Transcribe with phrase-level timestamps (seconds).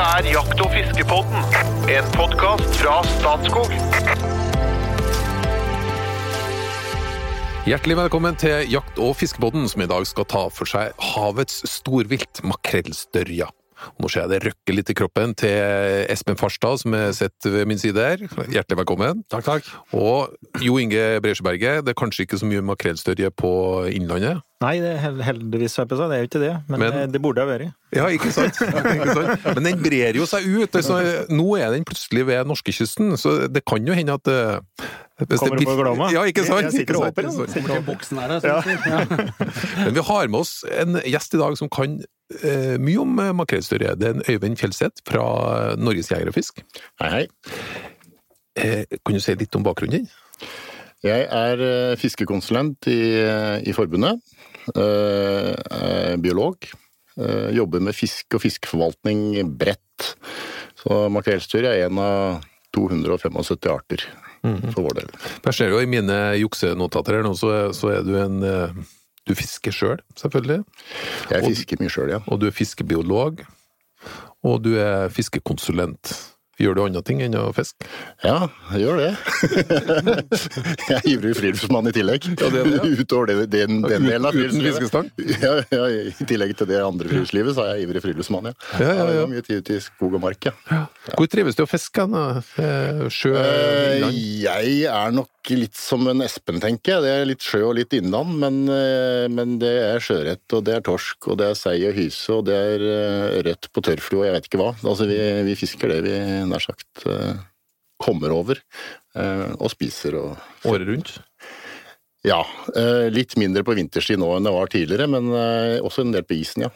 [0.00, 1.42] Dette er Jakt- og fiskepodden,
[1.92, 3.74] en podkast fra Statskog.
[7.68, 12.40] Hjertelig velkommen til Jakt- og fiskepodden, som i dag skal ta for seg havets storvilt,
[12.40, 13.50] makrellstørja.
[14.00, 17.68] Nå ser jeg det røkke litt i kroppen til Espen Farstad, som er sett ved
[17.70, 18.22] min side her.
[18.50, 19.24] Hjertelig velkommen.
[19.32, 19.72] Takk, takk.
[19.96, 20.34] Og
[20.64, 23.52] Jo Inge Bresjeberget, det er kanskje ikke så mye makrellstørje på
[23.92, 24.42] Innlandet?
[24.60, 26.52] Nei, det er heldigvis, jeg det er jo ikke det.
[26.68, 27.72] Men, Men- eh, det burde ha vært.
[27.96, 28.58] Ja, ikke sant?
[28.94, 29.46] ikke sant?
[29.56, 30.76] Men den brer jo seg ut.
[30.76, 30.98] Altså,
[31.32, 34.60] nå er den plutselig ved norskekysten, så det kan jo hende at eh,
[35.20, 36.06] hvis Kommer det opp på Glomma?
[36.12, 36.68] Ja, ikke sant?
[36.68, 37.40] Jeg sitter og håper, den.
[37.44, 37.86] Ikke sant?
[37.88, 39.04] boksen her, ja.
[39.84, 41.98] Men vi har med oss en gjest i dag som kan
[42.78, 43.96] mye om eh, makrellstørje.
[43.98, 46.62] Det er en Øyvind Kjelseth fra eh, Norges Jeger og Fisk.
[47.02, 47.24] Hei, hei.
[48.60, 50.12] Eh, kan du si litt om bakgrunnen din?
[51.06, 54.20] Jeg er eh, fiskekonsulent i, eh, i forbundet.
[54.76, 56.70] Eh, biolog.
[57.18, 60.14] Eh, jobber med fisk og fiskeforvaltning bredt.
[60.80, 62.44] Så makrellstyr er en av
[62.76, 64.06] 275 arter
[64.70, 65.10] for vår del.
[65.44, 68.78] Jeg ser jo i mine juksenotater her nå, så, så er du en eh,
[69.28, 70.64] Du fisker sjøl, selv, selvfølgelig.
[71.30, 72.20] Jeg Og- fisker mye sjøl, ja.
[72.28, 73.44] Og du er fiskebiolog.
[74.42, 76.14] Og du er fiskekonsulent.
[76.60, 77.86] Gjør du andre ting enn å fiske?
[78.24, 79.12] Ja, jeg gjør det.
[80.90, 82.26] jeg er ivrig friluftsmann i tillegg.
[82.36, 84.76] Ja, det det, Utover det, den, den delen av Uten friluftslivet.
[84.76, 85.08] fiskestang?
[85.40, 88.54] Ja, ja, I tillegg til det andre friluftslivet, så er jeg ivrig friluftsmann, ja.
[88.76, 89.24] Ja, ja, ja.
[89.30, 90.82] Mye tid ute i skog og mark, ja.
[91.16, 92.04] Hvor trives du å fiske?
[92.60, 93.32] Eh, Sjø?
[93.40, 94.04] Eh.
[94.44, 97.04] Jeg er nok litt som en Espen, tenker jeg.
[97.04, 100.74] Det er litt sjø og litt innland, men, eh, men det er sjøørret, og det
[100.76, 104.20] er torsk, og det er sei og hyse, og det er eh, rødt på tørrflue,
[104.20, 104.70] og jeg vet ikke hva.
[104.84, 105.18] Altså, vi,
[105.48, 106.16] vi fisker det vi
[106.50, 107.40] nær sagt eh,
[108.00, 108.60] kommer over,
[109.10, 111.08] og spiser og Året rundt?
[112.24, 112.38] Ja.
[113.12, 115.28] Litt mindre på vinterstid nå enn det var tidligere, men
[115.82, 116.70] også en del på isen, ja.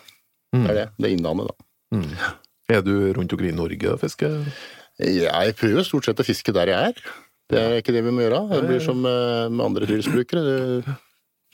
[0.50, 0.86] Det er det.
[0.98, 1.66] Det er innlandet, da.
[1.96, 2.10] Mm.
[2.74, 4.34] Er du rundt omkring i Norge og fisker?
[4.98, 7.14] Jeg prøver stort sett å fiske der jeg er.
[7.52, 8.44] Det er ikke det vi må gjøre.
[8.54, 10.94] Det blir som eh, med andre friluftsbrukere.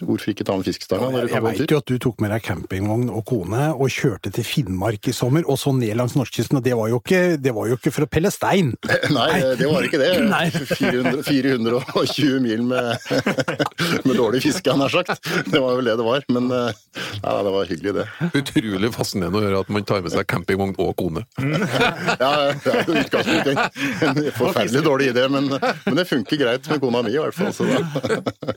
[0.01, 3.25] Hvorfor ikke ta med fiskestanga Jeg veit jo at du tok med deg campingvogn og
[3.29, 6.89] kone og kjørte til Finnmark i sommer, og så ned langs norskekysten, og det var,
[6.93, 8.73] jo ikke, det var jo ikke for å pelle stein.
[9.17, 9.29] Nei,
[9.61, 10.11] det var ikke det.
[10.81, 13.11] 400, 420 mil med,
[14.09, 15.21] med dårlig fiske, han har sagt.
[15.51, 16.25] Det var vel det det var.
[16.33, 16.81] Men eh,
[17.21, 18.07] ja, det var hyggelig, det.
[18.41, 21.27] Utrolig fascinerende å høre at man tar med seg campingvogn og kone.
[21.41, 26.69] Ja, det er jo utgangspunktet en- en forferdelig dårlig idé, men, men det funker greit
[26.71, 27.53] med kona mi i hvert fall.
[27.55, 28.55] Så da.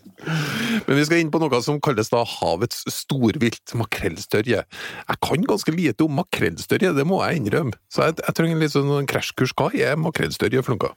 [0.88, 4.62] Men vi skal inn på noe som kalles da havets storvilt, makrellstørje.
[4.64, 7.80] Jeg kan ganske lite om makrellstørje, det må jeg innrømme.
[7.92, 9.56] Så jeg, jeg trenger litt sånn krasjkurs.
[9.58, 10.94] Hva er makrellstørje for noe?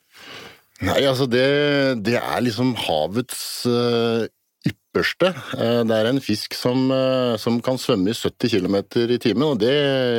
[0.84, 1.46] Nei, altså det,
[2.04, 3.38] det er liksom havets
[3.70, 4.26] eh,
[4.66, 5.30] ypperste.
[5.56, 9.44] Eh, det er en fisk som, eh, som kan svømme i 70 km i timen,
[9.44, 9.74] og det,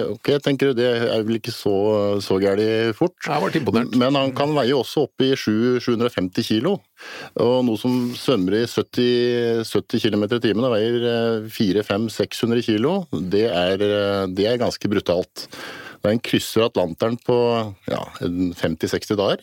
[0.07, 1.75] ok, tenker du, det er vel ikke så,
[2.23, 3.15] så gærent fort.
[3.25, 3.97] Jeg ble imponert.
[3.97, 6.77] Men han kan veie også opp i 750 kilo.
[7.41, 13.47] Og noe som svømmer i 70, 70 km i timen og veier 400-500-600 kilo, det
[13.51, 15.47] er, eh, det er ganske brutalt.
[16.05, 17.37] Den krysser Atlanteren på
[17.89, 19.41] ja, 50-60 dager.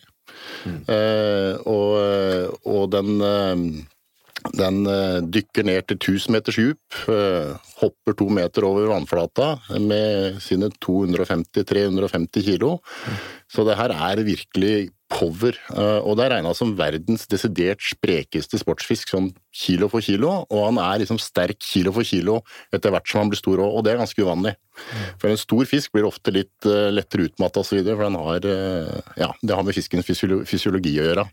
[0.64, 3.84] Eh, og, og den, eh,
[4.52, 10.40] den eh, dykker ned til 1000 meters dyp, eh, hopper to meter over vannflata med
[10.44, 12.76] sine 250-350 kilo.
[13.48, 15.54] Så det her er virkelig power.
[15.70, 20.42] eh, Og det er regna som verdens desidert sprekeste sportsfisk, sånn kilo for kilo.
[20.50, 22.40] Og han er liksom sterk kilo for kilo
[22.74, 24.54] etter hvert som han blir stor òg, og det er ganske uvanlig.
[25.22, 29.00] For en stor fisk blir ofte litt eh, lettere utmatta osv., for den har eh,
[29.22, 31.26] Ja, det har med fiskens fysiologi å gjøre.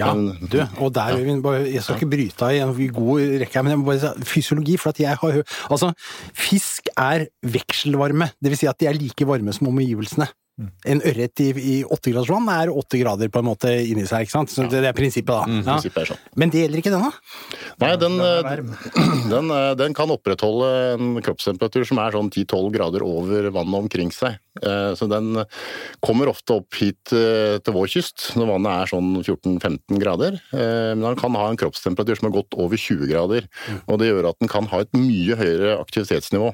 [0.00, 1.54] Ja, Men- du, og der, ja.
[1.78, 4.76] jeg skal ikke bryte av i en god rekke, men jeg må bare si fysiologi,
[4.82, 5.92] for at jeg har Altså,
[6.34, 10.26] fisk er vekselvarme, det vil si at de er like varme som omgivelsene.
[10.90, 14.24] En ørret i, i 8 graders vann er 8 grader på en måte inni seg,
[14.26, 14.50] ikke sant?
[14.50, 15.44] Så det, det er prinsippet, da.
[15.46, 15.76] Ja.
[15.76, 16.24] Prinsippet er sånn.
[16.42, 17.10] Men det gjelder ikke denne?
[17.78, 22.72] Nei, den, Den eh, den, eh, den kan opprettholde en kroppstemperatur som er sånn 10-12
[22.74, 24.40] grader over vannet omkring seg.
[24.58, 25.44] Eh, Så den
[26.02, 30.40] kommer ofte opp hit til vår kyst når vannet er sånn 14-15 grader.
[30.50, 33.46] Eh, Men den kan ha en kroppstemperatur som er godt over 20 grader.
[33.86, 36.50] Og det gjør at den kan ha et mye høyere aktivitetsnivå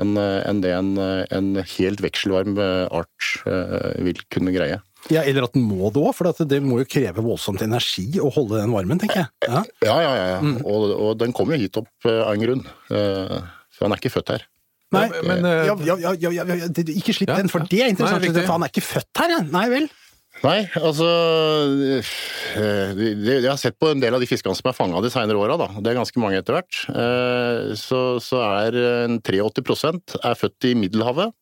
[0.00, 4.80] enn en det en, eh, en helt vekselvarm eh, art eh, vil kunne greie.
[5.12, 8.30] Ja, eller at den må det òg, for det må jo kreve voldsomt energi å
[8.32, 9.28] holde den varmen, tenker jeg.
[9.44, 9.60] Ja.
[9.84, 10.38] Ja, ja, ja.
[10.64, 12.64] Og, og den kommer jo hit opp eh, av en grunn.
[12.88, 13.38] Eh,
[13.74, 14.46] For han er ikke født her.
[14.94, 17.64] Nei, men, eh, ja, ja, ja, ja, ja, ja, det- ikke slipp Ja, den, for
[17.68, 18.28] det er interessant.
[18.46, 19.40] For han er ikke født her, ja.
[19.50, 19.88] Nei vel?
[20.44, 21.06] Nei, altså
[22.56, 25.00] eh, det- det- Jeg har sett på en del av de fiskene som er fanga
[25.02, 25.68] de seinere åra, da.
[25.80, 26.74] Det er ganske mange etter hvert.
[26.90, 28.72] Eh, Så, så er
[29.24, 31.32] 83% er født i Middelhavet.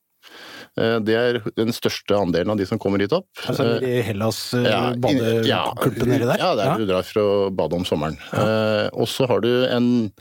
[0.79, 3.27] Eh, Det er den største andelen av de som kommer hit opp.
[3.47, 6.39] Altså Eh, i Hellas, eh, ja, ja, badeklumpen nedi der?
[6.39, 8.17] Ja, der du drar for å bade om sommeren.
[8.33, 8.89] Ja.
[8.95, 10.13] og så har du en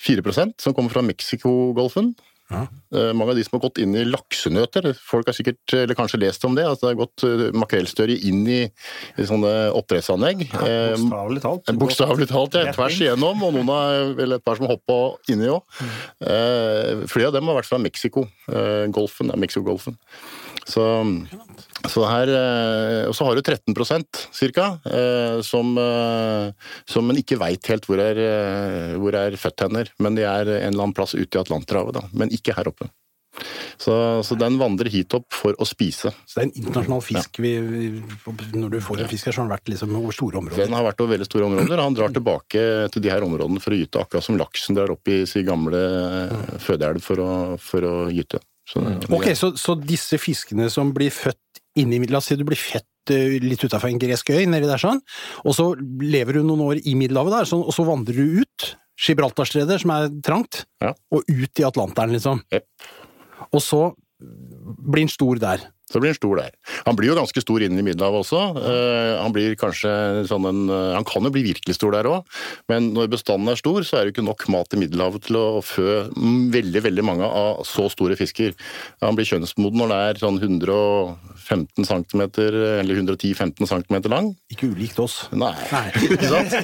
[0.00, 2.14] 4% som kommer fra Mexicogolfen.
[2.52, 2.66] Ja.
[2.94, 6.20] Eh, mange av de som har gått inn i laksenøter, folk har sikkert eller kanskje
[6.20, 8.60] lest om det, altså det har gått eh, makrellstørje inn i,
[9.16, 10.44] i sånne oppdrettsanlegg.
[10.52, 11.72] Ja, Bokstavelig talt.
[11.80, 12.74] Bokstavelig talt, ja.
[12.76, 14.98] Tvers igjennom, og noen har vel et par som hoppa
[15.32, 15.64] inni òg.
[16.20, 18.26] Eh, flere av dem har vært fra Mexico.
[18.52, 19.96] Eh, golfen, ja, Mexico-golfen.
[20.68, 20.84] Så,
[21.90, 26.50] så her eh, Og så har du 13% cirka, eh, som, eh,
[26.88, 28.20] som en ikke veit helt hvor er,
[29.00, 29.90] hvor er født hender.
[30.02, 32.06] Men de er en eller annen plass ute i Atlanterhavet, da.
[32.16, 32.90] Men ikke her oppe.
[33.78, 36.12] Så, så den vandrer hit opp for å spise.
[36.28, 37.88] Så det er en internasjonal fisk vi, vi,
[38.54, 40.62] Når du får en fisk her, så har den vært liksom over store områder.
[40.62, 41.82] Den har vært over veldig store områder.
[41.82, 42.64] Han drar tilbake
[42.94, 45.82] til de her områdene for å gyte, akkurat som laksen drar opp i sin gamle
[45.82, 47.30] eh, fødeelv for å,
[47.60, 48.40] for å gyte.
[48.70, 48.80] Så,
[49.12, 53.10] Ok, så, så disse fiskene som blir født inni La oss si du blir født
[53.14, 55.00] eh, litt utafor en gresk øy, nedi der sånn,
[55.44, 55.72] og så
[56.02, 58.70] lever du noen år i Middelhavet der, sånn, og så vandrer du ut
[59.04, 60.92] Gibraltarstredet, som er trangt, Ja.
[61.10, 62.44] og ut i Atlanteren, liksom.
[62.54, 62.66] Yep.
[63.50, 63.80] Og så
[64.22, 65.64] blir den stor der.
[65.92, 66.54] Så blir han stor der.
[66.86, 68.40] Han blir jo ganske stor inn i Middelhavet også.
[68.56, 69.90] Uh, han blir kanskje
[70.30, 72.24] sånn en uh, Han kan jo bli virkelig stor der òg,
[72.72, 75.60] men når bestanden er stor, så er det ikke nok mat i Middelhavet til å
[75.64, 76.06] fø
[76.54, 78.54] veldig, veldig mange av så store fisker.
[79.04, 84.32] Han blir kjønnsmoden når det er sånn 115 cm, eller 110-15 cm lang.
[84.54, 85.18] Ikke ulikt oss.
[85.36, 85.52] Nei.
[85.68, 85.84] Nei.
[86.08, 86.56] Ikke sant?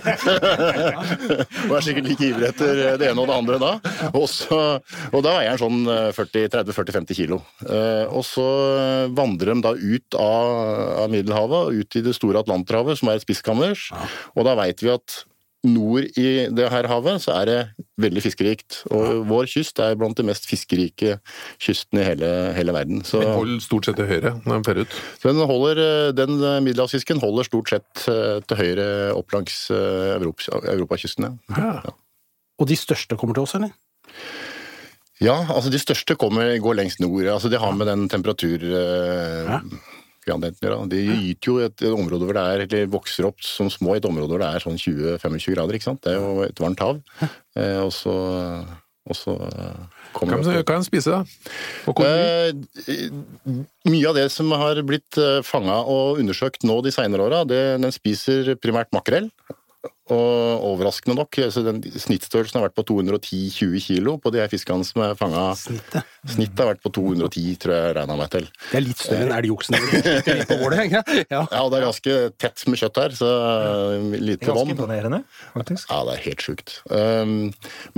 [1.69, 3.73] og er sikkert like ivrig etter det ene og det andre da.
[4.17, 4.61] Også,
[5.13, 5.85] og da veier han sånn
[6.17, 7.43] 30-40-50 kilo.
[7.67, 8.47] Uh, Og så
[9.21, 10.53] vandrer de da ut av,
[11.05, 14.07] av Middelhavet og ut i det store Atlanterhavet, som er et Ja.
[14.37, 15.25] Og da veit vi at
[15.67, 17.59] nord i det her havet så er det
[18.01, 18.81] veldig fiskerikt.
[18.97, 21.19] Og vår kyst er blant de mest fiskerike
[21.61, 23.03] kystene i hele, hele verden.
[23.05, 25.01] Så Den holder stort sett til høyre når den fer ut.
[25.23, 30.63] den, holder, eh, den middelhavsfisken holder stort sett eh, til høyre opp langs eh, Europa,
[30.65, 31.39] europakysten.
[31.57, 31.75] Ja.
[32.61, 33.77] Og de største kommer til oss, eller?
[35.21, 37.27] Ja, altså de største kommer, går lengst nord.
[37.29, 38.65] Altså Det har med den temperatur...
[38.65, 39.59] Eh.
[40.91, 44.07] De gyter jo et område hvor det er, eller vokser opp som små i et
[44.09, 45.77] område hvor det er sånn 20-25 grader.
[45.77, 46.03] ikke sant?
[46.05, 47.01] Det er jo et varmt hav.
[47.57, 48.15] Eh, og så,
[49.11, 51.25] og så eh, kommer Hva det kan en spise, da?
[52.05, 53.09] Eh,
[53.91, 58.55] mye av det som har blitt fanga og undersøkt nå de seinere åra, den spiser
[58.61, 59.33] primært makrell.
[60.11, 64.87] Og overraskende nok, så den snittstørrelsen har vært på 210-20 kilo på de her fiskene
[64.87, 65.51] som er fanga.
[65.59, 66.09] Snittet.
[66.27, 68.49] Snittet har vært på 210, tror jeg regna meg til.
[68.71, 71.13] Det er litt større enn elgoksen ikke sant?
[71.31, 71.43] Ja.
[71.53, 73.29] Ja, det er ganske tett med kjøtt her, så
[74.17, 75.21] lite Ganske imponerende,
[75.53, 75.91] faktisk.
[75.91, 76.75] Ja, det er helt sjukt.
[76.91, 77.35] Um,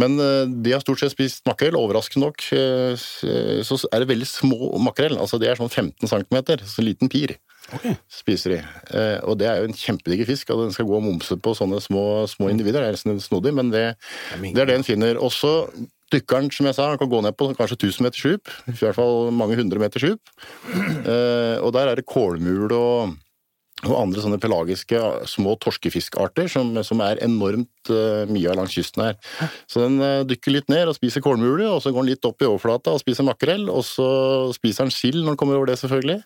[0.01, 1.79] men uh, de har stort sett spist makrell.
[1.79, 5.17] Overraskende nok uh, så er det veldig små makrell.
[5.23, 6.39] Altså det er sånn 15 cm,
[6.69, 7.37] så liten pir
[7.73, 7.87] Ok.
[8.11, 8.61] spiser de.
[8.99, 11.55] Eh, og det er jo en kjempediger fisk, at den skal gå og momse på
[11.57, 12.83] sånne små, små individer.
[12.83, 13.85] Det er nesten snodig, men det,
[14.43, 15.21] det er det en finner.
[15.23, 15.71] Også
[16.13, 18.53] dykkeren, som jeg sa, kan gå ned på kanskje 1000 meters dyp.
[18.69, 20.35] I hvert fall mange hundre meters dyp.
[20.75, 23.15] Eh, og der er det kålmul og
[23.83, 29.03] og andre sånne pelagiske små torskefiskarter som, som er enormt uh, mye av langs kysten
[29.03, 29.17] her.
[29.71, 32.45] Så den uh, dykker litt ned og spiser kålmule, og så går den litt opp
[32.45, 34.07] i overflata og spiser makrell, og så
[34.55, 36.21] spiser han sild når han kommer over det, selvfølgelig.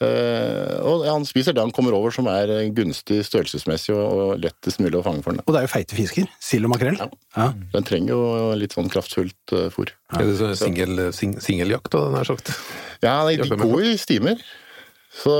[0.00, 4.32] Uh, og ja, han spiser det han kommer over som er gunstig størrelsesmessig og, og
[4.40, 5.44] lettest mulig å fange for den.
[5.44, 6.32] Og det er jo feite fisker.
[6.40, 6.96] Sild og makrell.
[7.36, 7.50] Ja.
[7.76, 8.24] Den trenger jo
[8.56, 9.92] litt sånn kraftfullt uh, fôr.
[10.16, 12.54] Er det sånn singel, sing, singeljakt, da, nær sagt?
[13.04, 14.40] Ja, de, de går i stimer.
[15.12, 15.32] Så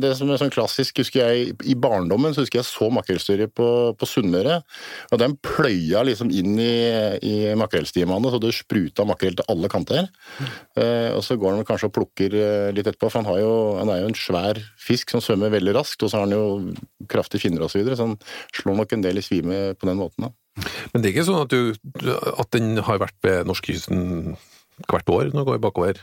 [0.00, 3.68] det som er sånn klassisk, husker jeg I barndommen så husker jeg så makrellstørje på,
[4.00, 4.60] på Sunnmøre.
[5.12, 6.72] Og den pløya liksom inn i,
[7.28, 10.08] i makrellstimene, så det spruta makrell til alle kanter.
[10.40, 13.92] Eh, og så går han kanskje og plukker eh, litt etterpå, for han, jo, han
[13.92, 16.00] er jo en svær fisk som svømmer veldig raskt.
[16.00, 18.18] Og så har han jo kraftige finner og så videre, så han
[18.56, 20.30] slår nok en del i svime på den måten.
[20.30, 20.64] da.
[20.92, 24.34] Men det er ikke sånn at, du, at den har vært ved norskekysten
[24.88, 26.00] hvert år når den går bakover?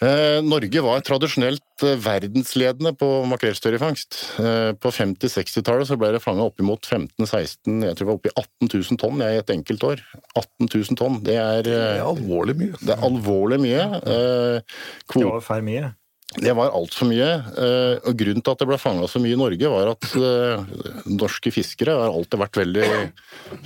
[0.00, 4.16] Eh, Norge var tradisjonelt eh, verdensledende på makrellstørjefangst.
[4.40, 8.70] Eh, på 50-60-tallet så ble det fanga oppimot 15-16, jeg tror det var oppi 18
[8.72, 10.00] 000 tonn i et enkelt år.
[10.40, 12.80] 18 000 tonn, det er, Det er alvorlig mye.
[12.80, 13.84] det er alvorlig mye.
[14.00, 15.92] Eh, Det kvo- var for mye.
[16.38, 17.26] Det var altfor mye.
[17.58, 20.62] eh, Og grunnen til at det ble fanga så mye i Norge, var at eh,
[21.10, 22.84] norske fiskere har alltid vært veldig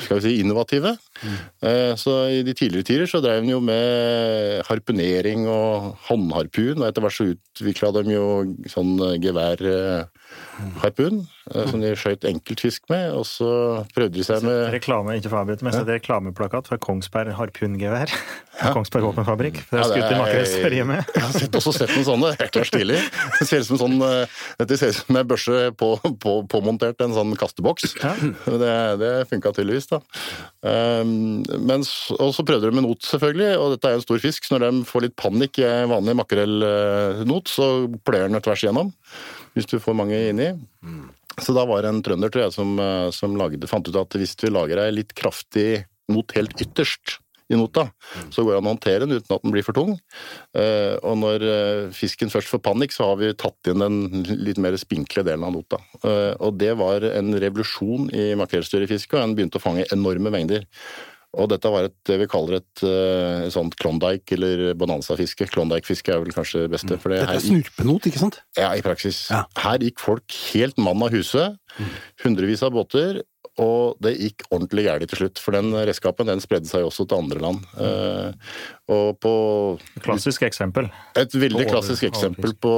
[0.00, 0.94] skal vi si, innovative.
[1.60, 6.88] Eh, Så i de tidligere tider så drev de jo med harpunering og håndharpun, og
[6.88, 8.24] etter hvert så utvikla de jo
[8.72, 11.20] sånn geværharpun.
[11.52, 13.50] Eh, som de skjøt enkeltfisk med, og så
[13.94, 17.34] prøvde de seg med Reklame, ikke for avbryte, men så er det reklameplakat fra Kongsberg
[17.38, 18.12] harpungevær.
[18.74, 19.60] Kongsberg våpenfabrikk.
[19.68, 21.08] Det er skutt i er- makrellstørje med.
[21.16, 22.32] Jeg har sett, også sett noen sånne.
[22.38, 23.00] Er klart stilig.
[23.40, 25.90] Det ser ut som sånn, eh, dette ser ut som en børse på,
[26.22, 27.96] på, påmontert en sånn kasteboks.
[28.02, 28.14] Ja.
[28.64, 29.98] Det, det funka tydeligvis, da.
[30.62, 31.82] Um, men,
[32.14, 34.46] og så prøvde de med not, selvfølgelig, og dette er en stor fisk.
[34.46, 37.68] Så når de får litt panikk i en vanlig makrellnot, så
[38.06, 38.92] pløyer den tvers igjennom.
[39.54, 40.52] Hvis du får mange inni.
[41.42, 44.16] Så da var det en trønder, tror jeg, som, eh, som lagde, fant ut at
[44.18, 47.18] hvis vi lager ei litt kraftig not helt ytterst
[47.52, 47.90] i nota,
[48.32, 49.92] så går det an å håndtere den uten at den blir for tung.
[50.56, 54.60] Eh, og når eh, fisken først får panikk, så har vi tatt inn den litt
[54.62, 55.80] mer spinkle delen av nota.
[56.40, 60.64] Og det var en revolusjon i makrellstørjefiske, og en begynte å fange enorme mengder.
[61.34, 65.48] Og dette var et, det vi kaller et, eh, et sånt Klondyke- eller bonanza-fiske.
[65.50, 66.98] Klondyke-fiske er vel kanskje det beste.
[67.00, 68.40] For det Dette her er snurpenot, ikke sant?
[68.56, 69.28] ja, i praksis.
[69.30, 69.44] Ja.
[69.58, 71.58] Her gikk folk helt mann av huset.
[72.24, 73.22] Hundrevis av båter.
[73.62, 77.20] Og det gikk ordentlig gærent til slutt, for den redskapen den spredde seg også til
[77.22, 77.60] andre land.
[77.78, 78.32] Eh,
[78.90, 79.34] og på
[80.02, 80.88] Klassisk eksempel.
[81.14, 82.72] et veldig Over- klassisk eksempel på,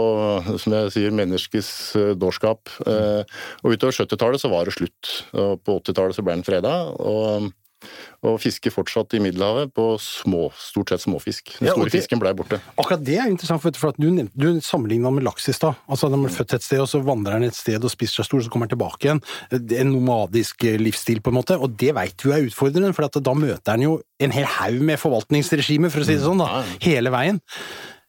[0.60, 2.68] som jeg sier, menneskets eh, dårskap.
[2.86, 3.24] Eh,
[3.64, 5.14] og utover 70-tallet så var det slutt.
[5.32, 6.74] Og på 80-tallet så ble den freda.
[7.00, 7.48] Og,
[8.26, 11.52] og fisker fortsatt i Middelhavet på små, stort sett småfisk.
[11.58, 12.60] Den Ja, store det- fisken blei borte.
[12.78, 15.76] Akkurat det er interessant, for for at du, du sammenligna med laks i stad.
[15.88, 18.30] Altså, den blir født et sted, og så vandrer den et sted og spiser seg
[18.30, 19.22] stor, så kommer den tilbake igjen.
[19.50, 21.58] Det er En nomadisk eh, livsstil, på en måte.
[21.60, 24.80] Og det veit du er utfordrende, for at da møter den jo en hel haug
[24.82, 26.64] med forvaltningsregimer, for å si det sånn, da.
[26.80, 27.40] Hele veien.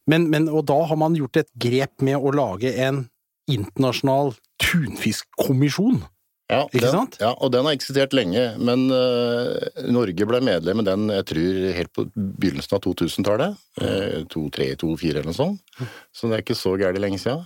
[0.08, 3.10] Men, men, og da har man gjort et grep med å lage en
[3.52, 6.02] internasjonal tunfiskkommisjon.
[6.48, 7.18] Ja, Ikke den, sant?
[7.20, 9.58] Ja, og den har eksistert lenge, men uh,
[9.92, 13.58] Norge ble medlem i den jeg tror helt på begynnelsen av 2000-tallet.
[13.82, 15.76] Uh, 2003-2004 eller noe sånt.
[16.16, 17.44] Så det er ikke så gærent lenge siden.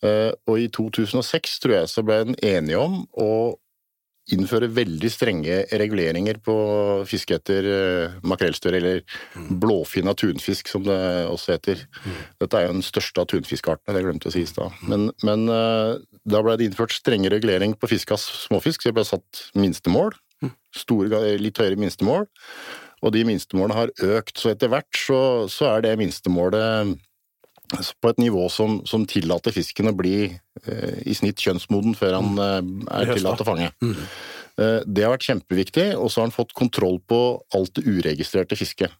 [0.00, 3.32] Uh, og i 2006 tror jeg så ble den enige om å
[4.34, 6.54] innføre veldig strenge reguleringer på
[7.08, 10.98] fiske etter uh, makrellstørre, eller blåfinna tunfisk som det
[11.30, 11.84] også heter.
[12.40, 14.76] Dette er jo den største av tunfiskartene, det glemte jeg å si i stad.
[14.90, 15.98] Men, men eh,
[16.30, 20.14] da ble det innført strenge regulering på fiske av småfisk, så det ble satt minstemål.
[20.76, 22.26] Store, litt høyere minstemål.
[23.00, 25.20] Og de minstemålene har økt, så etter hvert så,
[25.50, 26.98] så er det minstemålet
[27.70, 32.40] på et nivå som, som tillater fisken å bli eh, i snitt kjønnsmoden før han
[32.42, 32.58] eh,
[32.98, 33.70] er tillatt å fange.
[33.80, 37.20] Eh, det har vært kjempeviktig, og så har han fått kontroll på
[37.56, 38.92] alt det uregistrerte fisket.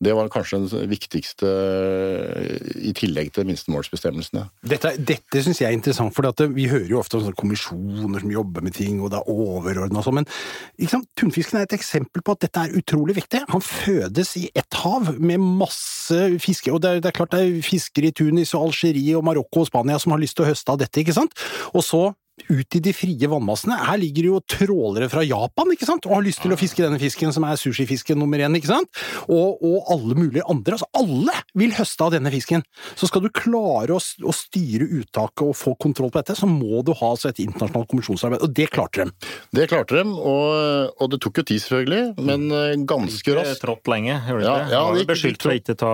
[0.00, 4.46] Det var kanskje den viktigste, eh, i tillegg til minstemålsbestemmelsene.
[4.64, 6.24] Dette, dette syns jeg er interessant, for
[6.54, 10.00] vi hører jo ofte om sånne kommisjoner som jobber med ting, og det er overordna
[10.00, 13.42] og sånn, men tunfisken er et eksempel på at dette er utrolig viktig.
[13.52, 17.44] Han fødes i ett hav med masse fiske, og det er, det er klart det
[17.44, 20.50] er fiskere i Tunis og Algerie og Marokko og Spania som har lyst til å
[20.54, 21.36] høste av dette, ikke sant?
[21.74, 22.06] Og så
[22.48, 23.76] ut i de frie vannmassene.
[23.90, 26.82] Her ligger det jo trålere fra Japan, ikke sant, og har lyst til å fiske
[26.84, 28.88] denne fisken som er sushifisken nummer én, ikke sant,
[29.28, 30.78] og, og alle mulige andre.
[30.78, 32.64] Altså, alle vil høste av denne fisken.
[32.96, 36.80] Så skal du klare å, å styre uttaket og få kontroll på dette, så må
[36.86, 39.30] du ha altså, et internasjonalt kommisjonsarbeid, og det klarte de.
[39.60, 42.48] Det klarte de, og, og det tok jo tid selvfølgelig, men
[42.86, 43.60] ganske ganske Ikke raskt.
[43.64, 44.70] trått lenge, gjorde det Ja, ikke?
[44.72, 45.92] ja, det gikk beskyldt for ikke å ta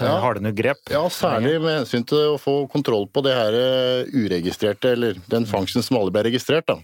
[0.00, 0.12] Ja.
[0.24, 0.80] harde nok grep.
[0.92, 5.46] Ja, særlig med hensyn til å få kontroll på det her eh, uregistrerte, eller den
[5.50, 6.66] fangsten som aldri ble registrert.
[6.68, 6.78] da.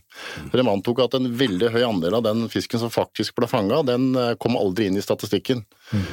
[0.52, 4.12] De antok at en veldig høy andel av den fisken som faktisk ble fanga, den
[4.14, 5.64] eh, kom aldri inn i statistikken.
[5.90, 6.04] Mm.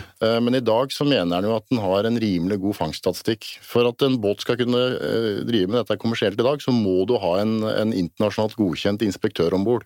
[0.41, 3.45] Men i dag så mener han jo at den har en rimelig god fangststatistikk.
[3.61, 7.03] For at en båt skal kunne eh, drive med dette kommersielt i dag, så må
[7.09, 9.85] du ha en, en internasjonalt godkjent inspektør om bord.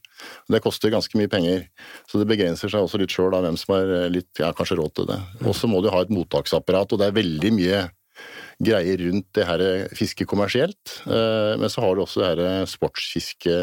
[0.52, 1.66] Det koster ganske mye penger,
[2.10, 4.80] så det begrenser seg også litt sjøl av hvem som har eh, litt, ja, kanskje
[4.80, 5.20] råd til det.
[5.46, 7.82] Og så må du ha et mottaksapparat, og det er veldig mye
[8.64, 9.62] greier rundt det her
[9.98, 10.96] fisket kommersielt.
[11.06, 13.54] Eh, Men så har du også det her sportsfiske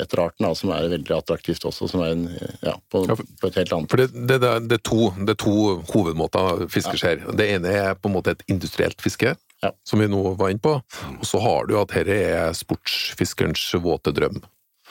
[0.00, 2.26] etter arten, som er veldig attraktivt også, som er en,
[2.64, 5.40] ja, på, på et helt annet For det, det, det, det, er to, det er
[5.44, 5.56] to
[5.92, 7.22] hovedmåter fiske skjer.
[7.36, 9.70] Det ene er på en måte et industrielt fiske, Ja.
[9.88, 10.74] som vi nå var inne på.
[11.16, 14.42] Og så har du at dette er sportsfiskerens våte drøm.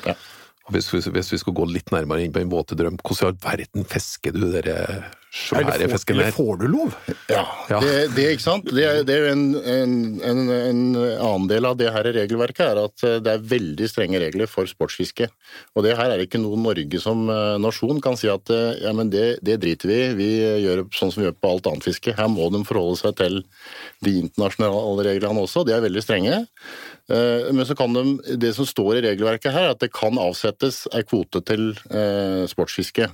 [0.07, 0.15] Ja.
[0.73, 3.29] Hvis, vi- hvis vi skulle gå litt nærmere inn på en våte drøm, hvordan i
[3.29, 4.61] all verden fisker du de
[5.35, 6.95] svære fiskene får, fisken eller får du lov?
[7.29, 7.79] Ja, Ja.
[7.83, 8.65] Det, det, ikke sant?
[8.73, 9.93] Det, er- det er en, en,
[10.25, 14.21] en, en annen del av det her regelverket er at eh, det er veldig strenge
[14.23, 15.27] regler for sportsfiske.
[15.75, 18.93] Og det her er ikke noe Norge som eh, nasjon kan si at eh, ja,
[18.97, 20.31] men det, det driter vi vi
[20.65, 22.15] gjør sånn som vi gjør på alt annet fiske.
[22.17, 23.43] Her må de forholde seg til
[24.01, 26.41] de internasjonale reglene også, de er veldig strenge.
[27.09, 30.17] Eh, Men så kan de, det som står i regelverket her, er at det kan
[30.17, 33.09] avsettes ei kvote til eh, sportsfiske.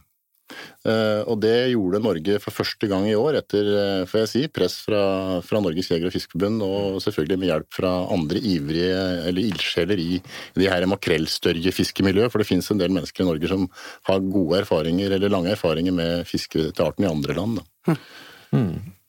[0.83, 4.79] Eh, Og det gjorde Norge for første gang i år, etter får jeg si, press
[4.83, 9.99] fra, fra Norges jeger- og fiskerforbund, og selvfølgelig med hjelp fra andre ivrige eller ildsjeler
[10.03, 10.21] i
[10.59, 12.31] de her makrellstørjefiskemiljøet.
[12.31, 13.67] For det finnes en del mennesker i Norge som
[14.09, 17.59] har gode erfaringer eller lange erfaringer med fiske til arten i andre land.
[17.87, 17.95] Da.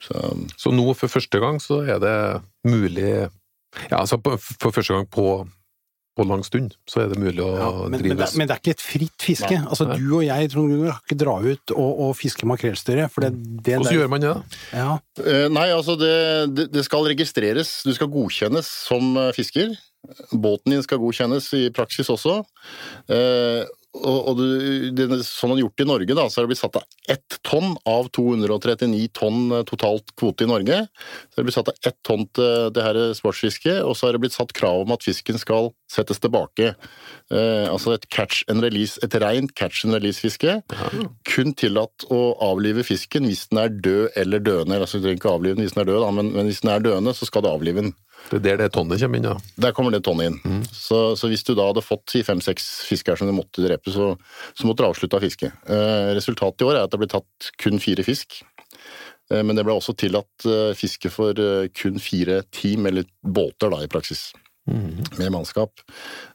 [0.03, 0.19] Så,
[0.59, 2.17] Så nå for første gang så er det
[2.67, 3.29] mulig
[3.91, 5.27] Ja, altså for første gang på,
[6.19, 8.49] på lang stund så er det mulig å Ja, men, men, drive det, er- men
[8.51, 9.51] det er ikke et fritt fiske.
[9.57, 9.69] Nei.
[9.69, 9.97] Altså, Nei.
[10.03, 12.49] du og jeg Trond Gunnar, kan ikke dra ut og, og fiske
[13.25, 13.31] det,
[13.65, 14.35] det Hvordan der- gjør man det?
[14.35, 14.61] da?
[14.77, 14.91] Ja.
[15.23, 16.13] Uh, Nei, altså det,
[16.57, 17.73] det, det skal registreres.
[17.87, 19.73] Du skal godkjennes som eh, fisker.
[20.35, 22.41] Båten din skal godkjennes i praksis også.
[23.09, 24.39] Eh, og, og
[24.97, 27.37] det, som man har gjort i Norge, da, så er det blitt satt av ett
[27.45, 30.79] tonn av 239 tonn eh, totalt kvote i Norge.
[31.29, 34.17] Så er det blitt satt av ett tonn til det her sportsfisket, og så er
[34.17, 36.73] det blitt satt krav om at fisken skal settes tilbake.
[37.33, 40.57] Eh, altså et catch and release, et rent catch and release-fiske.
[41.29, 44.81] Kun tillatt å avlive fisken hvis den er død eller døende.
[44.81, 46.73] Altså, du trenger ikke avlive den hvis den er død, da, men, men hvis den
[46.73, 47.93] er døende, så skal du avlive den.
[48.31, 49.35] Det er der det tonnet kommer inn, ja.
[49.65, 50.63] Der kommer det tonnet inn.
[50.73, 54.13] Så, så hvis du da hadde fått fem-seks fisker som du måtte drepe, så,
[54.57, 55.57] så måtte du avslutte av fisket.
[55.67, 58.41] Eh, resultatet i år er at det ble tatt kun fire fisk.
[59.33, 63.73] Eh, men det ble også tillatt eh, fiske for eh, kun fire team, eller båter
[63.73, 64.31] da i praksis.
[65.19, 65.83] Med mannskap.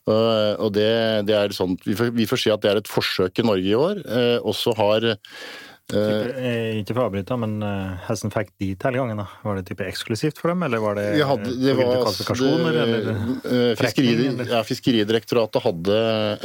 [0.09, 0.89] Eh, og det,
[1.29, 3.71] det er sånn, vi får, vi får si at det er et forsøk i Norge
[3.71, 4.03] i år.
[4.03, 5.07] Eh, og så har
[5.93, 9.17] eh, Eh, Ikke for å avbryte, men eh, hvordan fikk de tilgangen?
[9.21, 9.27] da?
[9.45, 12.73] Var det type eksklusivt for dem, eller var det, hadde, det var, kvalifikasjoner?
[12.73, 13.21] det, eller?
[13.47, 14.51] eh, fiskeri, eller?
[14.51, 16.01] ja, Fiskeridirektoratet hadde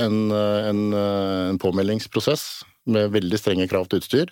[0.06, 2.46] en, eh, en, eh, en påmeldingsprosess
[2.86, 4.30] med veldig strenge krav til utstyr.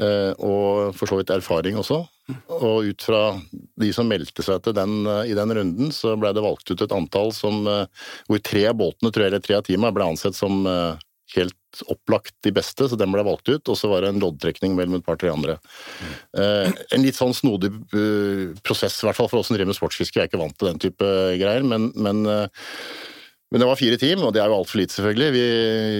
[0.00, 2.02] eh, Og for så vidt erfaring også.
[2.48, 3.38] Og ut fra
[3.78, 6.80] de som meldte seg til den eh, i den runden, så ble det valgt ut
[6.82, 7.86] et antall som, eh,
[8.28, 10.96] hvor tre av båtene, tror jeg, eller tre av teamene ble ansett som eh,
[11.32, 13.70] helt opplagt de beste, så den ble valgt ut.
[13.70, 15.56] Og så var det en loddtrekning mellom et par-tre andre.
[16.36, 19.78] Eh, en litt sånn snodig uh, prosess, i hvert fall for oss som driver med
[19.80, 20.20] sportsfiske.
[20.20, 22.70] Jeg er ikke vant til den type greier, men, men, uh,
[23.50, 25.30] men det var fire team, og det er jo altfor lite, selvfølgelig.
[25.34, 25.44] Vi,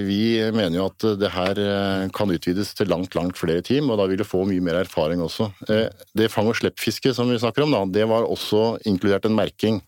[0.08, 0.22] vi
[0.56, 4.08] mener jo at det her eh, kan utvides til langt, langt flere team, og da
[4.10, 5.52] vil du få mye mer erfaring også.
[5.62, 9.78] Det fang- og slipp-fisket som vi snakker om, da, det var også inkludert en merking.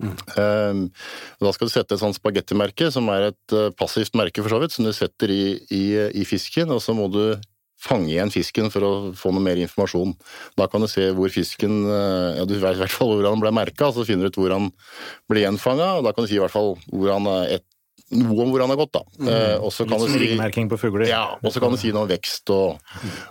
[0.00, 0.86] Um,
[1.42, 4.60] da skal du sette et sånt spagettimerke, som er et eh, passivt merke for så
[4.62, 5.44] vidt, som du setter i,
[5.76, 5.84] i,
[6.22, 7.24] i fisken, og så må du
[7.80, 10.12] fange igjen fisken for å få noe mer informasjon.
[10.58, 13.42] Da kan du se hvor fisken eh, ja, Du vet i hvert fall hvor han
[13.42, 14.70] ble merka, så finner du ut hvor han
[15.30, 17.66] ble gjenfanga, og da kan du si i hvert fall hvor han er et,
[18.10, 18.92] noe om hvor han har gått.
[18.96, 19.02] da.
[19.22, 21.06] Eh, og så Litt kan du si på fugler.
[21.10, 22.80] ja, og så kan du si noe om vekst og,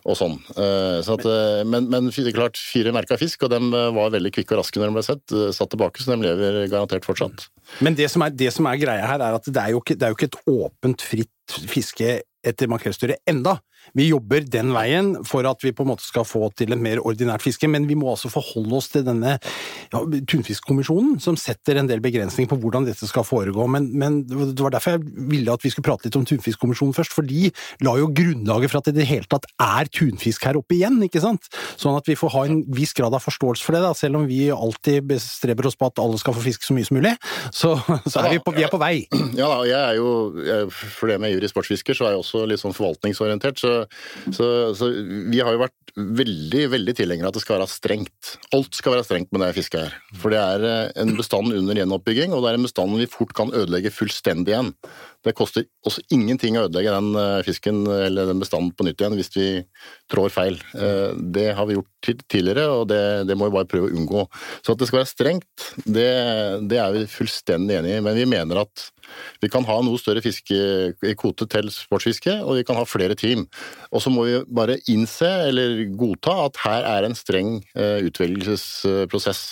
[0.06, 0.38] og sånn.
[0.56, 3.60] Eh, Så at, eh, men, men det klart, fire merka fisk, og de
[3.96, 7.08] var veldig kvikke og raske når de ble sett, satt tilbake, så de lever garantert
[7.08, 7.50] fortsatt.
[7.86, 9.98] Men det som, er, det som er greia her, er at det er jo ikke,
[10.00, 13.58] det er jo ikke et åpent, fritt fiske etter makrellstørje enda.
[13.98, 17.00] Vi jobber den veien for at vi på en måte skal få til et mer
[17.02, 21.90] ordinært fiske, men vi må altså forholde oss til denne ja, tunfiskkommisjonen, som setter en
[21.90, 23.66] del begrensninger på hvordan dette skal foregå.
[23.72, 27.16] Men, men det var derfor jeg ville at vi skulle prate litt om tunfiskkommisjonen først,
[27.16, 27.50] for de
[27.86, 31.00] la jo grunnlaget for at det i det hele tatt er tunfisk her oppe igjen,
[31.08, 31.50] ikke sant?
[31.80, 34.30] Sånn at vi får ha en viss grad av forståelse for det, da, selv om
[34.30, 37.16] vi alltid bestreber oss på at alle skal få fiske så mye som mulig,
[37.56, 37.74] så,
[38.06, 38.94] så er vi på, vi er på vei.
[39.40, 40.14] Ja, og jeg er jo,
[40.46, 43.74] jeg, for det med ivrig sportsfisker, så er jeg også litt sånn forvaltningsorientert, så,
[44.36, 44.92] så, så
[45.32, 48.34] vi har jo vært veldig, veldig tilhengere av at det skal være strengt.
[48.56, 49.96] Alt skal være strengt med det fisket her.
[50.22, 53.34] For det er eh, en bestand under gjenoppbygging, og det er en bestand vi fort
[53.38, 54.74] kan ødelegge fullstendig igjen.
[55.26, 59.18] Det koster også ingenting å ødelegge den eh, fisken eller den bestanden på nytt igjen
[59.20, 59.48] hvis vi
[60.12, 60.60] trår feil.
[60.78, 64.26] Eh, Det har vi gjort tidligere, og det, det må vi bare prøve å unngå.
[64.64, 66.10] Så at det skal være strengt, det,
[66.70, 68.02] det er vi fullstendig enig i.
[68.06, 68.88] Men vi mener at
[69.42, 73.46] vi kan ha noe større fiskekvote til sportsfiske, og vi kan ha flere team.
[73.94, 79.44] Og så må vi bare innse, eller godta, at her er en streng eh, utvelgelsesprosess.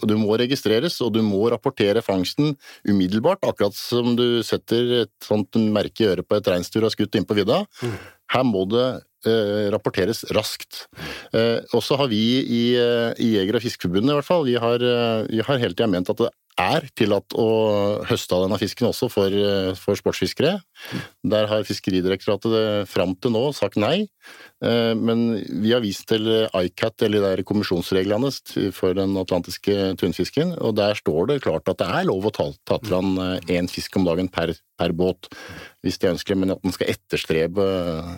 [0.00, 2.54] Og Du må registreres, og du må rapportere fangsten
[2.86, 6.96] umiddelbart, akkurat som du setter et sånt merke i øret på et reinsdyr og har
[6.96, 7.64] skutt inn på vidda.
[8.32, 8.86] Her må det
[9.28, 10.86] eh, rapporteres raskt.
[11.34, 14.56] Eh, og så har vi i, eh, i Jeger- og Fiskerforbundet i hvert fall, vi
[14.60, 17.48] har, eh, vi har hele tida ment at det er tillatt å
[18.06, 20.60] høste av denne fisken også for, eh, for sportsfiskere.
[21.26, 24.08] Der har Fiskeridirektoratet eh, fram til nå sagt nei.
[24.62, 28.30] Eh, Men vi har vist til ICAT, eller det der kommisjonsreglene
[28.72, 32.52] for den atlantiske tunfisken, og der står det klart at det er lov å ta,
[32.64, 33.18] ta til land
[33.50, 35.28] én fisk om dagen per, per båt,
[35.84, 37.64] hvis det er ønskelig, men at man skal etterstrebe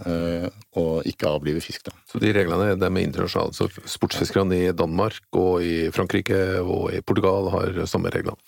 [0.07, 0.49] eh,
[0.79, 1.89] å ikke avlive fisk.
[1.89, 1.95] Da.
[2.07, 3.57] Så de reglene de er internasjonale.
[3.57, 8.39] Så sportsfiskerne i Danmark og i Frankrike og i Portugal har samme regler.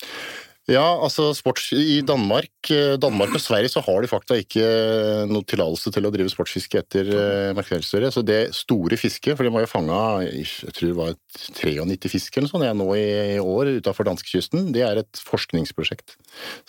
[0.69, 5.23] Ja, altså sports, I Danmark, eh, Danmark og Sverige så har de fakta ikke eh,
[5.25, 8.11] noe tillatelse til å drive sportsfiske etter uh, makrellstørje.
[8.13, 11.15] Så det store fisket, for de har jo fanga jeg tror det var
[11.57, 16.17] 93 fisk eller sånn, jeg nå i, år utafor danskekysten, det er et forskningsprosjekt.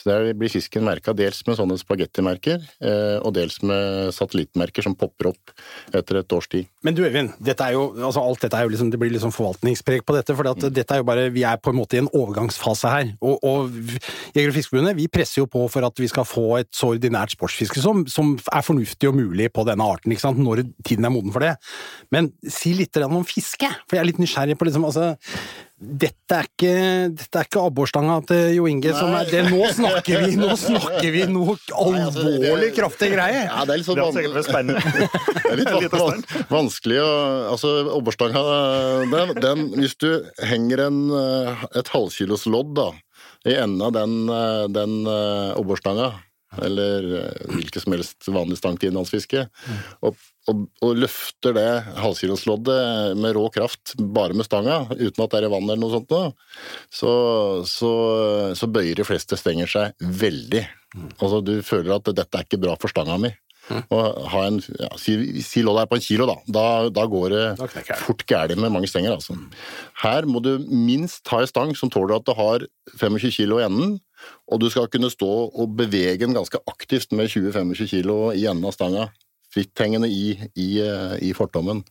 [0.01, 2.63] Så Der blir fisken merka dels med sånne spagettimerker,
[3.21, 5.53] og dels med satellittmerker som popper opp
[5.97, 6.69] etter et års tid.
[6.87, 9.35] Men du Øyvind, dette er jo, altså alt dette er jo liksom, det blir liksom
[9.35, 10.37] forvaltningspreg på dette.
[10.37, 13.15] For dette er jo bare, vi er på en måte i en overgangsfase her.
[13.21, 13.90] og, og
[14.35, 17.35] Jeger- og Fiskerforbundet vi presser jo på for at vi skal få et så ordinært
[17.37, 20.41] sportsfiske som, som er fornuftig og mulig på denne arten, ikke sant?
[20.41, 21.55] når tiden er moden for det.
[22.15, 25.15] Men si litt om fiske, for jeg er litt nysgjerrig på liksom, altså,
[25.81, 26.73] dette er ikke,
[27.17, 31.09] dette er ikke abborstanga til Jo Inge som er det, Nå snakker vi nå snakker
[31.15, 31.79] vi noe altså,
[32.27, 33.47] alvorlig kraftig greie!
[33.47, 35.09] Ja, det er litt sånn er spennende.
[35.41, 37.09] Det er litt van- van- vanskelig å
[37.55, 38.43] Altså, abborstanga
[39.11, 40.11] den, den Hvis du
[40.47, 42.91] henger en, eh, et halvkilos lodd da,
[43.49, 46.19] i enden av den, eh, den eh,
[46.59, 49.45] eller eh, hvilket som helst vanlig stang til innlandsfiske,
[50.03, 50.17] og,
[50.51, 51.69] og, og løfter det
[52.01, 55.95] halvkilosloddet med rå kraft bare med stanga, uten at det er i vann eller noe
[55.95, 56.33] sånt, nå,
[56.91, 57.13] så,
[57.71, 57.93] så,
[58.59, 60.65] så bøyer de fleste stenger seg veldig.
[61.21, 63.31] Altså, du føler at dette er ikke bra for stanga mi.
[63.71, 66.37] Og ha en, ja, si, si loddet er på en kilo, da.
[66.59, 69.17] Da, da går det Da fort gærent med mange stenger.
[69.17, 69.37] Altså.
[70.03, 73.67] Her må du minst ha en stang som tåler at det har 25 kilo i
[73.67, 73.99] enden,
[74.51, 78.69] og du skal kunne stå og bevege den ganske aktivt med 20-25 kilo i enden
[78.69, 79.09] av stanga.
[79.51, 81.83] Fritthengende i, i, eh, i fortommen.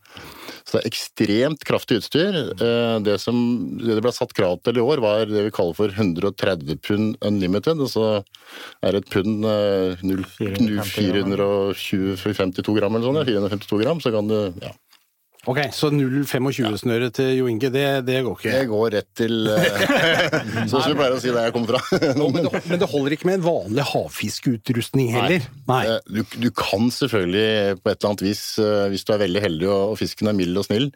[0.64, 2.38] Så det er ekstremt kraftig utstyr.
[2.56, 3.36] Eh, Det som
[3.78, 7.80] det ble satt krav til i år, var det vi kaller for 130 pund unlimited.
[7.80, 8.06] Og så
[8.82, 10.24] er et pund 0,
[11.76, 14.72] 452 gram eller sånn, 452 gram, så kan du ja.
[15.48, 18.50] Ok, så 0,25-snøre til Jo Inge, det, det går ikke?
[18.52, 22.00] Det går rett til Sånn som vi pleier å si der jeg kommer fra.
[22.18, 25.46] Men det, men det holder ikke med en vanlig havfiskeutrustning heller?
[25.70, 25.80] Nei.
[25.88, 25.96] Nei.
[26.12, 29.70] Du, du kan selvfølgelig på et eller annet vis, eh, hvis du er veldig heldig
[29.70, 30.90] og, og fisken er mild og snill,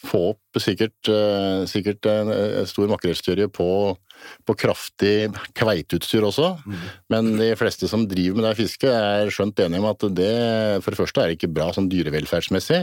[0.00, 3.68] få opp sikkert, eh, sikkert en, en stor makrellstørje på,
[4.48, 6.50] på kraftig kveiteutstyr også.
[7.12, 10.30] Men de fleste som driver med det fisket, er skjønt enige om at det
[10.84, 12.80] for det første er ikke bra sånn dyrevelferdsmessig.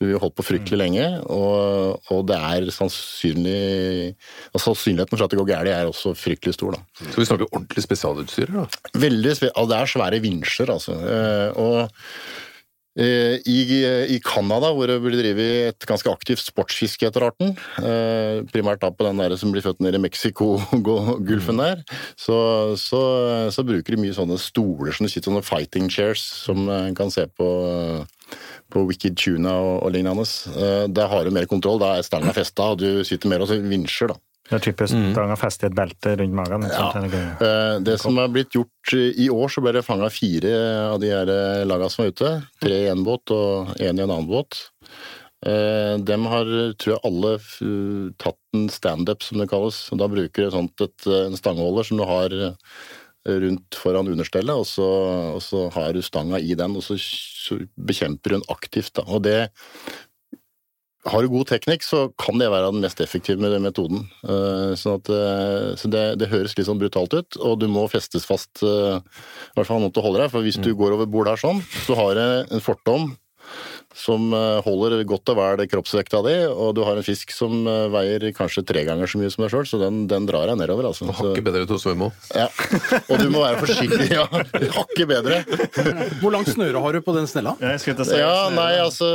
[0.00, 4.14] Vi har holdt på fryktelig lenge, og, og det er sannsynlig
[4.54, 6.76] altså Sannsynligheten for at det går galt er også fryktelig stor.
[6.76, 6.84] da.
[7.00, 8.52] Skal vi snakke ordentlig spesialutstyr?
[8.54, 8.66] da?
[9.00, 10.96] Veldig altså, Det er svære vinsjer, altså.
[11.00, 11.90] Eh, Og
[12.98, 13.60] i,
[14.10, 18.90] i Canada, hvor det blir drevet et ganske aktivt sportsfiske etter arten, eh, primært da
[18.90, 21.84] på den der som blir født nede i Mexico-gulfen der,
[22.18, 23.02] så, så,
[23.54, 27.12] så bruker de mye sånne stoler som du sitter sånne fighting chairs, som en kan
[27.14, 27.50] se på
[28.70, 30.22] på Wicked Tuna og, og lignende.
[30.54, 33.50] Eh, Der har du mer kontroll, da er stanga festa, og du sitter mer og
[33.50, 34.20] vinsjer, da.
[34.50, 36.66] Det er typisk stanga å i et belte rundt magen.
[36.66, 36.88] Ja.
[37.06, 37.22] Det.
[37.46, 40.52] Eh, Det som er blitt gjort eh, i år, så ble det fanga fire
[40.90, 42.32] av de her eh, laga som var ute.
[42.64, 44.64] Tre i en båt og én i en annen båt.
[45.40, 47.30] Dem har, tror jeg, alle
[48.20, 49.78] tatt en standup, som det kalles.
[49.96, 52.34] Da bruker du sånt et, en stangeholder som du har
[53.24, 54.90] rundt foran understellet, og så,
[55.38, 58.92] og så har du stanga i den, og så så bekjemper hun aktivt.
[58.98, 59.06] Da.
[59.08, 59.50] Og det
[61.08, 64.02] har du god teknikk, så kan det være den mest effektive med den metoden.
[64.20, 67.86] Eh, Sånn at, eh, så det, det høres litt sånn brutalt ut, og du må
[67.88, 70.30] festes fast, eh, i hvert fall noe til å holde deg.
[70.34, 72.24] For hvis du går over bordet her sånn, så har du
[72.56, 73.14] en fortom
[73.96, 74.28] som
[74.62, 78.84] holder godt og vel kroppsvekta di, og du har en fisk som veier kanskje tre
[78.86, 80.86] ganger så mye som deg sjøl, så den, den drar deg nedover.
[80.92, 81.08] Altså.
[81.08, 82.20] Så, Hakket bedre til å svømme òg.
[82.38, 82.46] ja.
[83.10, 84.12] Og du må være forsiktig.
[84.14, 85.40] Ja, hakket bedre.
[86.22, 87.56] Hvor langt snøre har du på den snella?
[87.58, 89.10] Ja, Jeg skulle til si Ja, nei, altså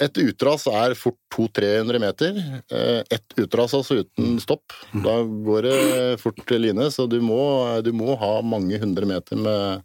[0.00, 2.38] Et utras er fort 200-300 meter.
[2.72, 4.72] Ett Et utras altså uten stopp.
[5.04, 5.76] Da går det
[6.22, 7.42] fort line, så du må,
[7.84, 9.82] du må ha mange hundre meter med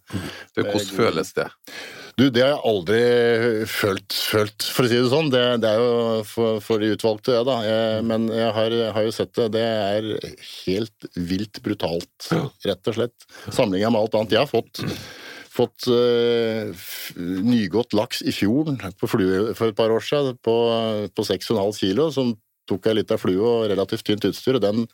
[0.56, 1.50] Hvordan føles det?
[2.18, 3.02] Du, det har jeg aldri
[3.70, 5.28] følt, følt for å si det sånn.
[5.30, 7.58] Det, det er jo for, for de utvalgte, det, da.
[7.68, 9.52] Jeg, men jeg har, har jo sett det.
[9.54, 10.10] Det er
[10.64, 12.32] helt vilt brutalt,
[12.66, 13.28] rett og slett.
[13.52, 14.82] Sammenlignet med alt annet jeg har fått.
[15.58, 16.70] Fått uh,
[17.18, 20.58] nygått laks i fjorden flue for et par år siden på,
[21.18, 22.36] på 6,5 kilo, som
[22.70, 24.86] tok ei lita flue og relativt tynt utstyr, og den,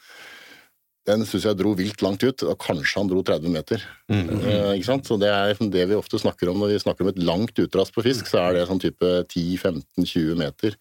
[1.06, 2.44] den syns jeg dro vilt langt ut.
[2.48, 3.82] og Kanskje han dro 30 meter.
[4.10, 5.04] Eh, ikke sant?
[5.10, 7.60] Så Det er liksom det vi ofte snakker om når vi snakker om et langt
[7.60, 10.76] utras på fisk, så er det sånn type 10-15-20 meter.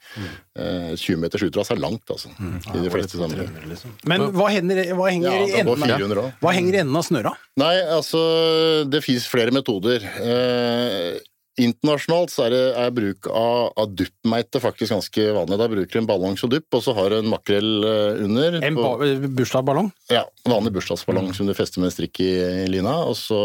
[0.59, 2.31] Eh, 20 meters utras er langt, altså.
[2.75, 3.83] I de fleste sammenhenger.
[4.07, 7.35] Men hva, hender, hva, henger Ja, i enden av- hva henger i enden av snøra?
[7.57, 10.03] Nei, altså Det fins flere metoder.
[10.03, 11.19] Eh,
[11.61, 15.59] Internasjonalt så er, det, er bruk av, av duppmeite faktisk ganske vanlig.
[15.61, 18.57] Da bruker du en ballongs og dupp, og så har du en makrell eh, under.
[18.65, 18.93] En på-
[19.37, 19.91] bursdagsballong?
[20.13, 22.31] Ja, vanlig bursdagsballong som du fester med en strikk i,
[22.65, 23.43] i lina, og så,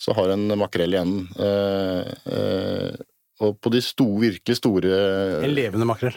[0.00, 1.16] så har du en makrell igjen.
[1.36, 3.02] Eh, eh,
[3.44, 4.96] og på de store, virkelig store
[5.44, 6.16] En levende makrell.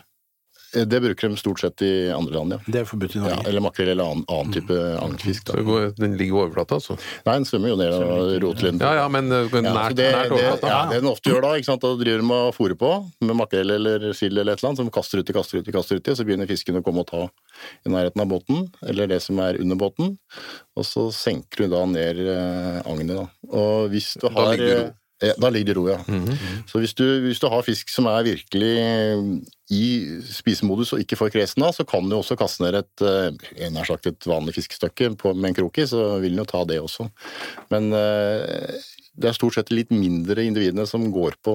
[0.74, 2.60] Det bruker de stort sett i andre land, ja.
[2.68, 5.20] Det er forbudt i ja eller makrell eller annen, annen type mm.
[5.48, 6.98] Så den ligger i overflata, altså.
[7.26, 8.84] Nei, den svømmer jo ned og roter litt.
[8.84, 11.70] Ja ja, men nært, Ja, det, nært det, ja, det den ofte gjør da, ikke
[11.72, 11.86] sant?
[11.86, 12.92] da driver de med å fôre på
[13.24, 16.14] med makrell eller sild eller et eller annet, som kaster uti, kaster uti, kaster uti,
[16.14, 17.24] og så begynner fisken å komme og ta
[17.88, 20.16] i nærheten av båten, eller det som er under båten,
[20.78, 23.16] og så senker du da ned eh, agnet.
[23.18, 23.28] Da.
[23.56, 25.98] Og hvis du Da har ligger eh, Da ligger det i ro, ja.
[26.06, 26.66] Mhm.
[26.70, 29.24] Så hvis du, hvis du har fisk som er virkelig eh,
[29.74, 29.88] i
[30.22, 33.06] spisemodus og ikke får kresen av, så kan du også kaste ned et,
[33.66, 36.62] en jeg sagt et vanlig fiskestykke med en krok i, så vil den jo ta
[36.70, 37.10] det også.
[37.74, 38.78] Men eh,
[39.18, 41.54] det er stort sett litt mindre individene som går på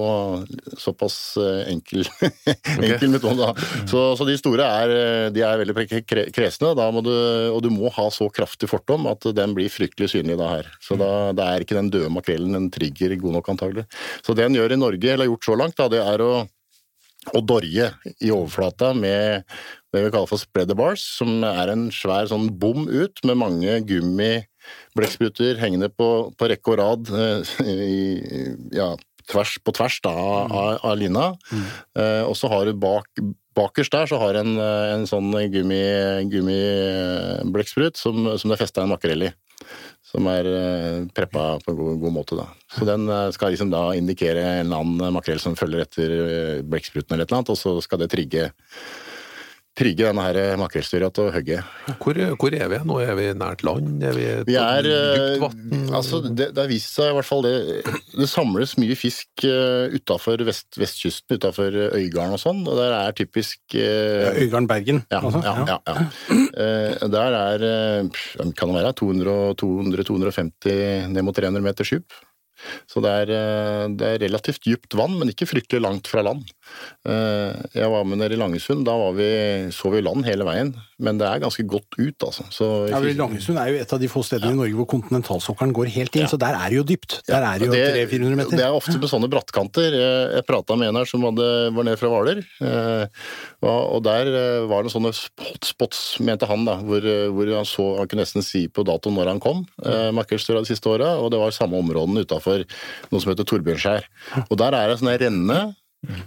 [0.79, 2.03] såpass eh, enkel,
[2.89, 3.39] enkel metode.
[3.39, 3.67] Da.
[3.89, 6.01] Så, så de store er, eh, de er veldig
[6.35, 6.73] kresne,
[7.03, 7.13] du,
[7.53, 10.73] og du må ha så kraftig fortom at den blir fryktelig synlig da her.
[10.83, 13.87] Så da, da er ikke den døde makrellen en trigger god nok antagelig.
[14.25, 16.33] Så det en gjør i Norge, eller har gjort så langt, da, det er å
[17.31, 17.85] og dorje
[18.19, 19.45] i overflata med
[19.93, 23.77] det vi kaller for spreader bars, som er en svær sånn bom ut med mange
[24.93, 28.01] gummiblekkspruter hengende på, på rekke og rad eh, i,
[28.75, 28.91] ja,
[29.31, 31.29] tvers, på tvers da, av, av lina.
[31.97, 33.07] Eh, og så har du bak,
[33.57, 38.83] bakerst der så har en, eh, en sånn gummi- gummiblettsprut som, som det er festa
[38.83, 39.31] en makrell i.
[40.13, 42.37] Som er eh, preppa på en god, god måte.
[42.37, 42.47] da.
[42.75, 46.13] Så Den skal liksom da indikere en eller annen makrell som følger etter
[46.67, 48.51] blekkspruten, eller et eller annet, og så skal det trigge,
[49.77, 51.61] trigge denne her makrellstyra til å hogge.
[52.01, 52.77] Hvor, hvor er vi?
[52.85, 54.03] Nå er vi nært land?
[54.05, 55.87] Er vi, Vi er dypt eh, vann?
[55.97, 57.55] Altså, det, det har vist seg i hvert fall det
[58.13, 63.17] Det samles mye fisk uh, utafor vest, vestkysten, utafor Øygarden og sånn, og der er
[63.17, 65.01] typisk eh, Øygarden Bergen.
[65.09, 65.41] Ja, altså.
[65.41, 65.95] ja, ja, ja.
[66.53, 68.03] Eh, der er eh,
[68.57, 72.09] kan det være 200-250 ned mot 300 meter dyp.
[72.89, 76.43] Så det er, eh, det er relativt dypt vann, men ikke fryktelig langt fra land.
[77.07, 79.27] Eh, Jeg var med dere i Langesund, da var vi,
[79.73, 80.73] så vi land hele veien,
[81.03, 82.45] men det er ganske godt ut, altså.
[82.53, 85.73] Så Ja, men Langesund er jo et av de få stedene i Norge hvor kontinentalsokkelen
[85.75, 87.19] går helt inn, så der er det jo dypt.
[87.27, 88.57] Der er det jo 300-400 meter.
[88.57, 89.97] Det er ofte med sånne brattkanter.
[89.97, 93.05] Jeg, prata med en her som hadde, var nede fra Hvaler, eh,
[93.63, 94.27] og, der
[94.67, 98.65] var det sånne hotspots, mente han, da, hvor, hvor han så Han kunne nesten si
[98.67, 102.52] på datoen når han kom, eh, de siste åra, og det var samme områdene utafor
[102.63, 104.09] noe som heter Torbjørnskjær.
[104.49, 105.61] Og der er det sånne renne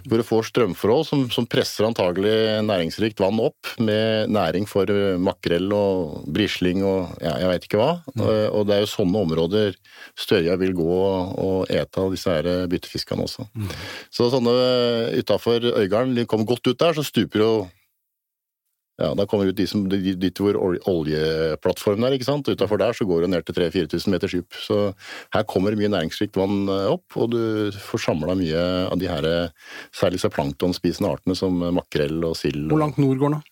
[0.07, 2.33] hvor du får strømforhold som, som presser antagelig
[2.65, 7.81] næringsrikt vann opp med næring for eh, makrell og brisling og ja, jeg veit ikke
[7.81, 7.91] hva.
[8.15, 9.77] Og, og det er jo sånne områder
[10.17, 13.45] Størja vil gå og, ete av disse her byttefiskene også.
[14.13, 14.53] Så sånne
[15.19, 17.51] utafor Øygarden, de kommer godt ut der, så stuper jo
[18.97, 20.57] ja, Da kommer ut de som, dit hvor
[20.89, 22.49] oljeplattformen er, ikke sant.
[22.49, 24.57] Utafor der så går det ned til 3000-4000 meters dyp.
[24.57, 24.79] Så
[25.35, 27.39] her kommer mye næringsrikt vann eh, opp, og du
[27.77, 29.53] får samla mye av de her eh,
[29.93, 32.65] særlig disse planktonspisende artene som eh, makrell og sild.
[32.73, 33.45] Hvor langt nord går den?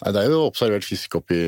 [0.00, 1.42] Nei, det er jo observert fisk opp i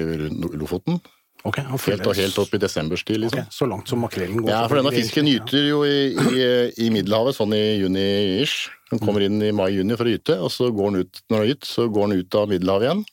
[0.58, 0.98] Lofoten.
[1.46, 3.46] Ok, han Helt, og helt opp i desemberstid, liksom.
[3.46, 4.50] Ok, så langt som makrellen går.
[4.50, 6.44] Ja, for denne fisken gyter jo i, i,
[6.86, 8.68] i Middelhavet sånn i juni-ish.
[8.92, 11.40] Den kommer inn i mai-juni for å gyte, og så går den ut når den
[11.40, 13.04] har gytt, så går den ut av Middelhavet igjen.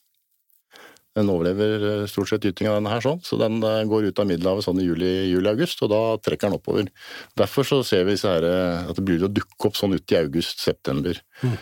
[1.17, 3.21] Den overlever eh, stort sett gytinga, denne her, sånn.
[3.25, 6.91] så den eh, går ut av Middelhavet sånn i juli-august, og da trekker den oppover.
[7.39, 10.19] Derfor så ser vi her, eh, at det blir å dukke opp sånn ut i
[10.19, 11.23] august-september.
[11.47, 11.57] Eh,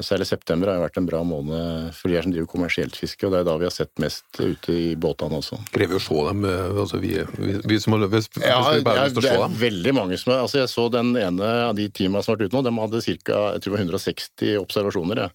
[0.00, 3.26] Særlig september har jo vært en bra måned for de her som driver kommersielt fiske,
[3.28, 5.58] og det er da vi har sett mest ute i båtene også.
[5.74, 6.44] Krever jo å se dem?
[6.48, 9.30] eh, Altså, vi, vi, vi som har hvis Ja, vi bare har lyst til det
[9.30, 9.58] å se er dem?
[9.60, 12.48] veldig mange som er altså Jeg så den ene av de teamene som har vært
[12.48, 13.42] ute nå, de hadde ca.
[13.60, 15.26] 160 observasjoner.
[15.26, 15.30] Ja.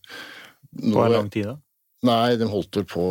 [0.90, 1.58] På en lang tid, da?
[2.10, 3.04] Nei, de holdt vel på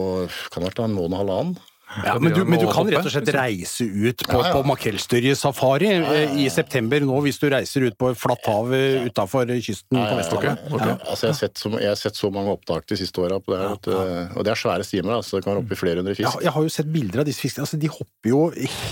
[0.51, 1.59] kan det være en måned og halvannen.
[2.05, 4.53] Ja, men, du, men du kan rett og slett reise ut på, Ja, ja.
[4.55, 8.71] på makrellstørjesafari eh, i september nå, hvis du reiser ut på flatt hav
[9.09, 10.63] utafor kysten på Vestlandet.
[10.71, 13.41] Ja, altså jeg, har sett så, jeg har sett så mange opptak de siste åra
[13.43, 15.17] på det her, at, eh, og det er svære stimer.
[15.19, 16.39] Altså, det kan være oppi i flere hundre fisk.
[16.47, 17.67] jeg har jo sett bilder av disse fiskene.
[17.67, 18.41] Altså, de hopper jo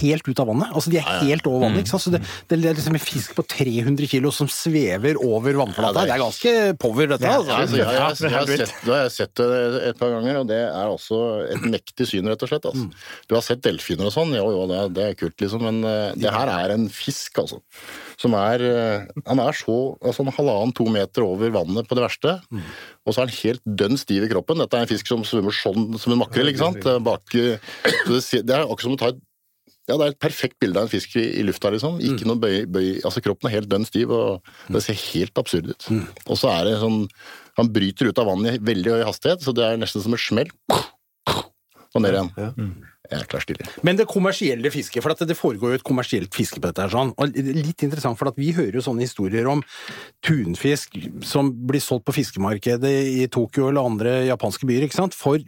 [0.01, 0.75] helt ut av vannet.
[0.75, 1.85] Altså, de er helt over vannet.
[1.87, 2.07] ikke sant?
[2.09, 6.03] Så det, det er liksom en fisk på 300 kilo som svever over vannflata.
[6.03, 7.23] Ja, det Det er- ganske power, dette.
[7.31, 7.77] Ja, altså.
[7.79, 11.23] jeg, har sett det et par ganger, og det er også
[11.55, 12.67] et mektig syn, rett og slett.
[12.69, 12.88] Altså.
[13.29, 16.17] Du har sett delfiner og sånn, jo jo, det, det er kult, liksom, men uh,
[16.19, 17.61] det her er en fisk, altså.
[18.19, 22.39] Som er uh, Han er så altså, en halvannen-to meter over vannet på det verste,
[23.05, 24.61] og så er han helt dønn stiv i kroppen.
[24.63, 26.89] Dette er en fisk som svømmer sånn som en makrell, ikke sant?
[27.05, 27.63] Bak, eh,
[28.09, 29.25] det, det er akkurat som å ta et
[29.89, 31.97] Ja, det er et perfekt bilde av en fisk i, i lufta, liksom.
[32.05, 35.71] Ikke noe bøy, bøy Altså, kroppen er helt dønn stiv, og det ser helt absurd
[35.73, 35.89] ut.
[36.27, 37.07] Og så er det sånn
[37.57, 40.23] Han bryter ut av vannet i veldig høy hastighet, så det er nesten som et
[40.23, 40.53] smell.
[41.99, 42.71] Og ned igjen.
[43.09, 43.67] Jækla stilig.
[43.87, 46.93] Men det kommersielle fisket, for at det foregår jo et kommersielt fiske på dette her
[46.93, 49.63] sånn, og litt interessant, for at vi hører jo sånne historier om
[50.25, 55.41] tunfisk som blir solgt på fiskemarkedet i Tokyo eller andre japanske byer, ikke sant, for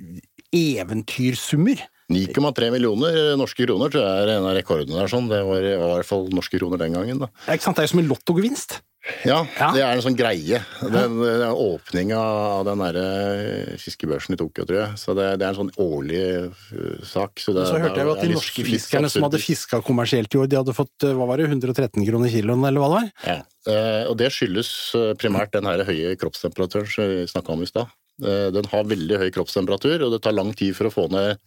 [0.57, 1.85] eventyrsummer.
[2.11, 5.11] 9,3 millioner norske kroner tror jeg er en av rekordene der.
[5.11, 5.31] sånn.
[5.31, 7.25] Det var, i hvert fall norske kroner den gangen.
[7.25, 7.31] da.
[7.47, 8.81] Er Ikke sant, det er jo som en lottogevinst.
[9.25, 9.71] Ja, Ja.
[9.73, 10.59] det er en sånn greie.
[10.83, 14.99] Den, den åpninga av den derre fiskebørsen i Tokyo, tror jeg.
[15.01, 16.21] Så det, det er en sånn årlig
[16.53, 17.41] uh, sak.
[17.41, 20.43] Så, det, Så hørte jeg jo at de norske fiskerne som hadde fiska kommersielt i
[20.43, 23.09] år, de hadde fått eh, hva var det, 113 kroner kiloen, eller hva det var?
[23.25, 23.39] Ja.
[23.73, 24.69] Eh, og det skyldes
[24.99, 27.89] eh, primært den her høye kroppstemperaturen som vi snakka om i stad.
[28.23, 31.39] Eh, Den har veldig høy kroppstemperatur, og det tar lang tid for å få ned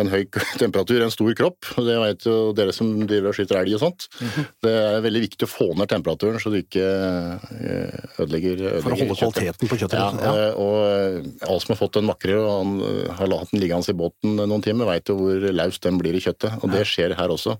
[0.00, 0.24] en høy
[0.62, 1.70] temperatur i en stor kropp.
[1.76, 4.08] Det vet jo dere som driver og skyter elg og sånt.
[4.20, 4.46] Mhm.
[4.64, 8.96] Det er veldig viktig å få ned temperaturen, så du ikke eh, ødelegger, ødelegger For
[8.96, 9.98] å holde kvaliteten på kjøttet.
[9.98, 10.24] Ja, liksom.
[10.24, 10.46] Ja.
[10.48, 13.98] eh, og alle som har fått en makrell og han har latt den liggende i
[13.98, 16.60] båten noen timer, veit jo hvor laus den blir i kjøttet.
[16.64, 17.56] Og det skjer her også.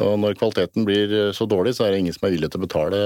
[0.00, 2.66] Og når kvaliteten blir så dårlig, så er det ingen som er villig til å
[2.66, 3.00] betale,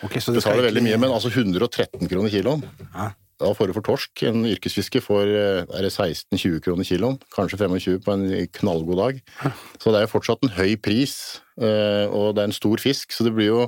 [0.00, 0.98] Okay, så det skal betale veldig mye.
[1.02, 2.62] Men altså 113 kroner kiloen.
[2.94, 3.10] Ja.
[3.40, 4.22] Da får du for torsk.
[4.28, 8.28] En yrkesfisker får eh, er det 16-20 kroner kiloen, kanskje 25 på en
[8.60, 9.20] knallgod dag.
[9.80, 11.16] Så det er jo fortsatt en høy pris,
[11.60, 13.62] eh, og det er en stor fisk, så det blir jo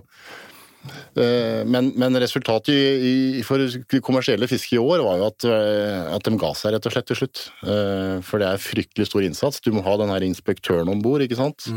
[1.16, 3.62] eh, men, men resultatet i, i, for
[4.04, 7.08] kommersielle fisket i år var jo at, eh, at de ga seg rett og slett
[7.12, 7.44] til slutt.
[7.64, 9.62] Eh, For det er fryktelig stor innsats.
[9.64, 11.68] Du må ha den her inspektøren om bord, ikke sant?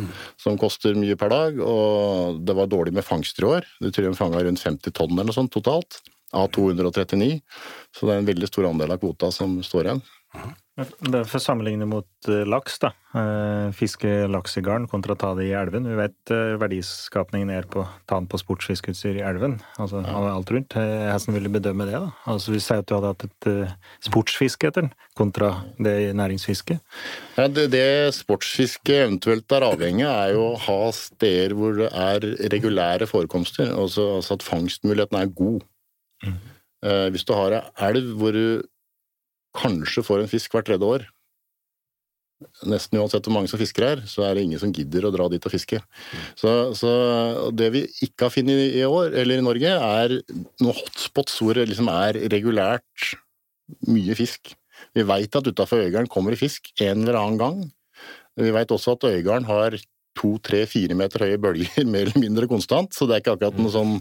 [0.42, 1.62] som koster mye per dag.
[1.62, 3.70] Og det var dårlig med fangster i år.
[3.80, 6.02] Du tror de fanga rundt 50 tonn eller noe sånt totalt.
[6.36, 7.38] Av 239.
[7.96, 10.06] Så det er en veldig stor andel av kvota som står igjen.
[10.76, 12.90] Det For å sammenligne mot eh, laks, da.
[13.16, 15.86] Eh, Fiske laks i garn kontra ta det i elven.
[15.88, 19.56] Vi vet eh, verdiskapningen er på ta den på sportsfiskeutstyr i elven.
[19.80, 20.76] Altså alt rundt.
[20.76, 22.10] Hvordan vil du bedømme det, da?
[22.28, 23.48] Altså Hvis du hadde hatt et
[24.04, 26.78] sportsfiske etter den, kontra det i næringsfiske.
[27.38, 31.88] Ja, det, det sportsfiske eventuelt er avhengig av, er jo å ha steder hvor det
[31.96, 33.72] er regulære forekomster.
[33.72, 35.64] Altså, altså at fangstmuligheten er god.
[36.28, 36.36] Eh,
[37.14, 38.64] hvis du har ei elv hvor du
[39.56, 41.06] kanskje får en fisk hvert tredje år,
[42.68, 45.28] nesten uansett hvor mange som fisker her, så er det ingen som gidder å dra
[45.32, 45.80] dit og fiske.
[46.38, 46.92] Så, så
[47.56, 50.18] det vi ikke har funnet i år, eller i Norge, er
[50.62, 53.16] noen hotspots hvor det liksom er regulært
[53.88, 54.54] mye fisk.
[54.96, 57.66] Vi veit at utafor Øygarden kommer det fisk en eller annen gang.
[58.36, 59.78] Vi veit også at Øygarden har
[60.16, 63.60] to, tre, fire meter høye bølger mer eller mindre konstant, så det er ikke akkurat
[63.62, 63.94] noe sånn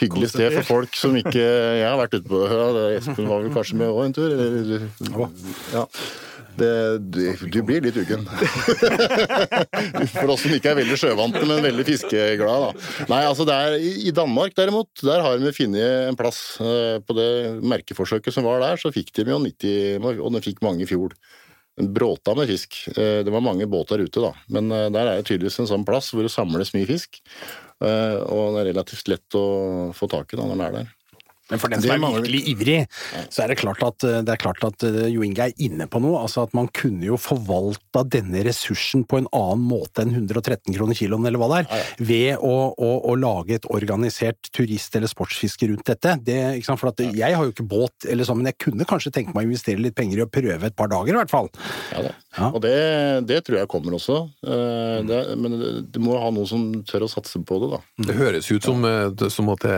[0.00, 3.54] hyggelig sted for folk som ikke Jeg har vært ute på ja, Espen var vel
[3.54, 4.32] kanskje med òg en tur?
[4.32, 4.86] Eller,
[5.74, 5.86] ja.
[6.52, 6.68] Det,
[7.08, 8.26] du, du blir litt uggen.
[10.12, 13.06] For oss som ikke er veldig sjøvante, men veldig fiskeglade, da.
[13.08, 16.42] Nei, altså det er, I Danmark derimot, der har de funnet en plass.
[16.60, 17.28] eh, På det
[17.64, 21.16] merkeforsøket som var der, så fikk de jo 90, og de fikk mange i fjor.
[21.80, 22.88] Bråta med fisk.
[22.96, 24.32] Eh, Det var mange båter ute, da.
[24.52, 27.22] Men eh, der er det tydeligvis en sånn plass hvor det samles mye fisk.
[27.82, 30.90] Eh, Og det er relativt lett å få tak i da når den er der.
[31.52, 32.78] Men for den som er virkelig ivrig,
[33.32, 36.00] så er det klart at, det er klart at eh, Jo Inge er inne på
[36.02, 36.22] noe.
[36.24, 40.96] Altså at man kunne jo forvalta denne ressursen på en annen måte enn 113 kroner
[40.98, 45.68] kiloen, eller hva det er, ved å, å, å lage et organisert turist- eller sportsfiske
[45.70, 46.16] rundt dette.
[46.24, 46.80] Det, ikke sant?
[46.82, 49.44] For at jeg har jo ikke båt, eller sånn, men jeg kunne kanskje tenke meg
[49.46, 51.52] å investere litt penger i å prøve et par dager, i hvert fall.
[51.92, 52.16] Ja da.
[52.32, 52.46] Ja.
[52.48, 52.72] Og det,
[53.28, 54.22] det tror jeg kommer også.
[54.40, 57.80] Eh, Det, men du må ha noen som tør å satse på det, da.
[58.08, 59.74] Det høres ut som, eh, som at det,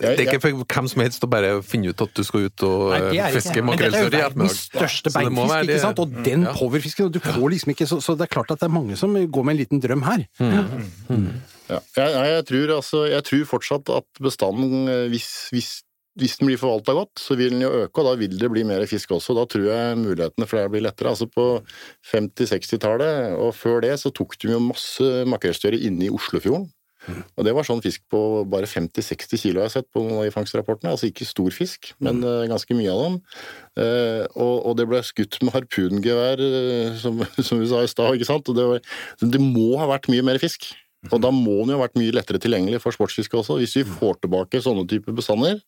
[0.00, 2.62] det er ikke for hvem som helst å bare finne ut at du skal ut
[2.66, 4.56] og Nei, eh, fiske er makrellstørje i ettermiddag.
[4.56, 5.98] største Så beinfisk, ikke sant?
[5.98, 6.52] Og den Ja.
[6.52, 8.96] powerfisken, og du får liksom ikke så, så det er klart at det er mange
[8.96, 10.26] som går med en liten drøm her.
[10.40, 10.64] Ja.
[11.68, 15.70] Jeg, jeg, jeg, tror, altså, jeg tror fortsatt at bestanden, eh, hvis, hvis,
[16.20, 18.62] hvis den blir forvalta godt, så vil den jo øke, og da vil det bli
[18.68, 19.34] mer fisk også.
[19.34, 21.08] Da tror jeg mulighetene for det blir lettere.
[21.14, 21.62] Altså På
[22.12, 26.68] 50-60-tallet og før det så tok de jo masse makrellstørre inne i Oslofjorden.
[27.12, 30.94] Og det var sånn fisk på bare 50-60 kilo jeg har sett på de fangstrapportene.
[30.94, 33.18] Altså ikke stor fisk, men eh, ganske mye av dem.
[33.80, 38.16] Eh, og, og det ble skutt med harpungevær, eh, som, som vi sa i stad,
[38.16, 38.48] ikke sant.
[38.50, 40.72] Og det, var, det må ha vært mye mer fisk.
[41.12, 43.58] Og da må den jo ha vært mye lettere tilgjengelig for sportsfiske også.
[43.60, 45.58] Hvis vi får tilbake sånne typer bestander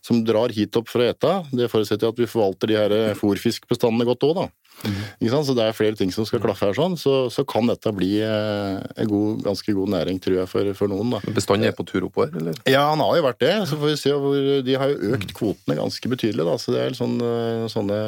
[0.00, 4.08] som drar hit opp for å ete, det forutsetter at vi forvalter de her fòrfiskbestandene
[4.08, 4.46] godt òg, da.
[4.84, 5.46] Ikke sant?
[5.48, 8.16] Så det er flere ting som skal klaffe her, sånn, så, så kan dette bli
[8.24, 11.16] eh, en god, ganske god næring, tror jeg, for, for noen.
[11.16, 11.36] da.
[11.36, 12.58] Bestanden er på tur oppover, eller?
[12.68, 13.54] Ja, han har jo vært det.
[13.70, 16.58] Så får vi se hvor De har jo økt kvotene ganske betydelig, da.
[16.60, 18.02] Så det er sånn, eh, sånne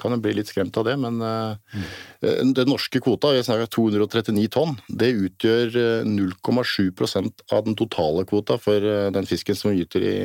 [0.00, 1.82] kan jo bli litt skremt av det, men eh,
[2.24, 8.56] den norske kvota, vi snakker 239 tonn, det utgjør eh, 0,7% av den totale kvota
[8.58, 8.82] for
[9.14, 10.16] den fisken som gyter i,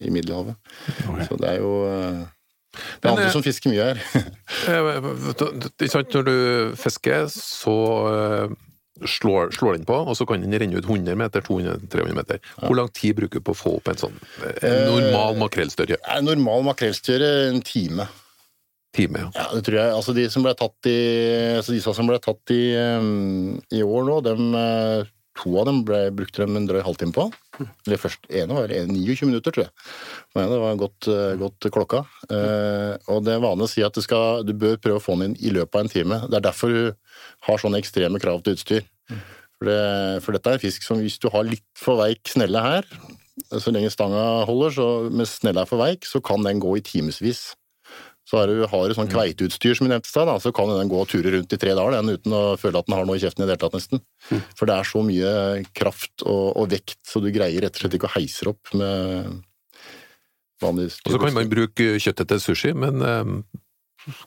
[0.00, 0.56] i Middelhavet.
[1.28, 1.74] Så det er jo
[2.70, 4.02] Det er andre eh, som fisker mye her.
[4.70, 4.98] Eh,
[6.14, 6.34] når du
[6.78, 7.76] fisker, så
[8.10, 8.54] eh,
[9.08, 12.42] slår, slår den på, og så kan den renne ut 100 meter, 200, 300 meter.
[12.60, 14.18] Hvor lang tid bruker du på å få opp en sånn
[14.60, 16.00] en normal makrellstørje?
[16.02, 18.06] Er normal makrellstørje en time.
[18.96, 19.30] Time, ja.
[19.38, 19.94] Ja, det tror jeg.
[19.94, 20.98] Altså de som ble tatt i
[21.56, 24.50] altså de som ble tatt i, i år nå, dem,
[25.40, 27.26] to av dem ble, brukte de en drøy halvtime på.
[27.86, 29.88] Eller først, ene var en 29 minutter, tror jeg.
[30.36, 32.04] Men det var godt, eh, godt klokka.
[32.30, 35.18] Eh, og det er vanlig å si at du, skal, du bør prøve å få
[35.18, 36.20] den inn i løpet av en time.
[36.28, 36.82] Det er derfor du
[37.48, 38.86] har sånne ekstreme krav til utstyr.
[39.10, 39.80] For, det,
[40.24, 42.86] for dette er en fisk som hvis du har litt for veik snelle her,
[43.50, 46.84] så lenge stanga holder, så mens snella er for veik, så kan den gå i
[46.84, 47.50] timevis.
[48.30, 50.90] Så du, har du sånn kveiteutstyr som vi nevnte i stad, da, så kan den
[50.90, 53.18] gå og ture rundt i tre dager den, uten å føle at den har noe
[53.18, 54.02] i kjeften i det hele tatt, nesten.
[54.54, 55.32] For det er så mye
[55.74, 59.40] kraft og, og vekt, så du greier rett og slett ikke å heise opp med
[60.62, 61.10] vanlig styr.
[61.10, 63.34] Og så kan man bruke kjøttet til sushi, men eh,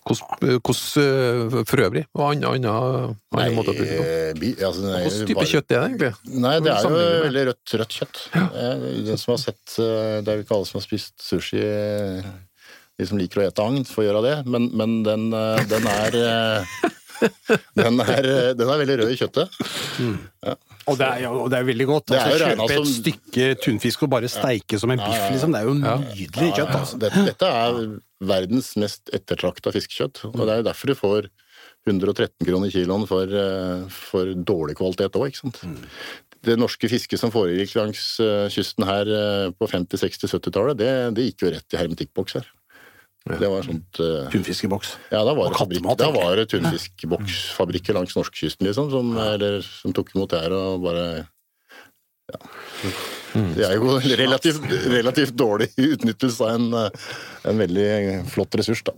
[0.03, 2.05] hvordan eh, for øvrig?
[2.11, 4.03] Hva annen, andre Nei, å bruke det på?
[4.03, 6.39] eh, altså, Hvilken type bare- kjøtt er det egentlig?
[6.43, 8.23] Nei, det er jo veldig rødt, rødt kjøtt.
[8.35, 8.47] Ja.
[9.07, 11.63] Den som har sett Det er jo ikke alle som har spist sushi,
[12.99, 16.17] de som liker å ete agn, får gjøre det, men, men den, eh, den er
[16.19, 16.73] eh,
[17.79, 19.59] den er, eh, den er veldig rød i kjøttet.
[20.83, 22.13] Og det er, og det er veldig godt.
[22.13, 25.55] Er Altså, kjøpe som, et stykke tunfisk og bare steike som en biff, liksom.
[25.55, 26.99] Det er jo nydelig kjøtt, altså.
[27.01, 27.79] Dette, dette er
[28.33, 31.31] verdens mest ettertrakta fiskekjøtt, og det er jo derfor du får
[31.89, 33.31] 113 kroner kiloen for,
[33.91, 35.63] for dårlig kvalitet òg, ikke sant.
[36.43, 38.03] Det norske fisket som foregikk langs
[38.51, 39.07] kysten her
[39.55, 42.51] på 50-, 60-, 70-tallet, det, det gikk jo rett i hermetikkboks her.
[43.23, 44.97] Det var sånt Uh, Tunfiskeboks.
[45.13, 49.61] Ja, da var Og det, fabrikk, da var det tunfiskboksfabrikker langs norskekysten, liksom, som, eller,
[49.63, 51.05] som tok imot det her og bare
[52.33, 52.41] ja.
[53.33, 57.13] Det er jo relativt, relativt dårlig utnyttelse av en, eh,
[57.49, 57.87] en veldig
[58.31, 58.93] flott ressurs, da.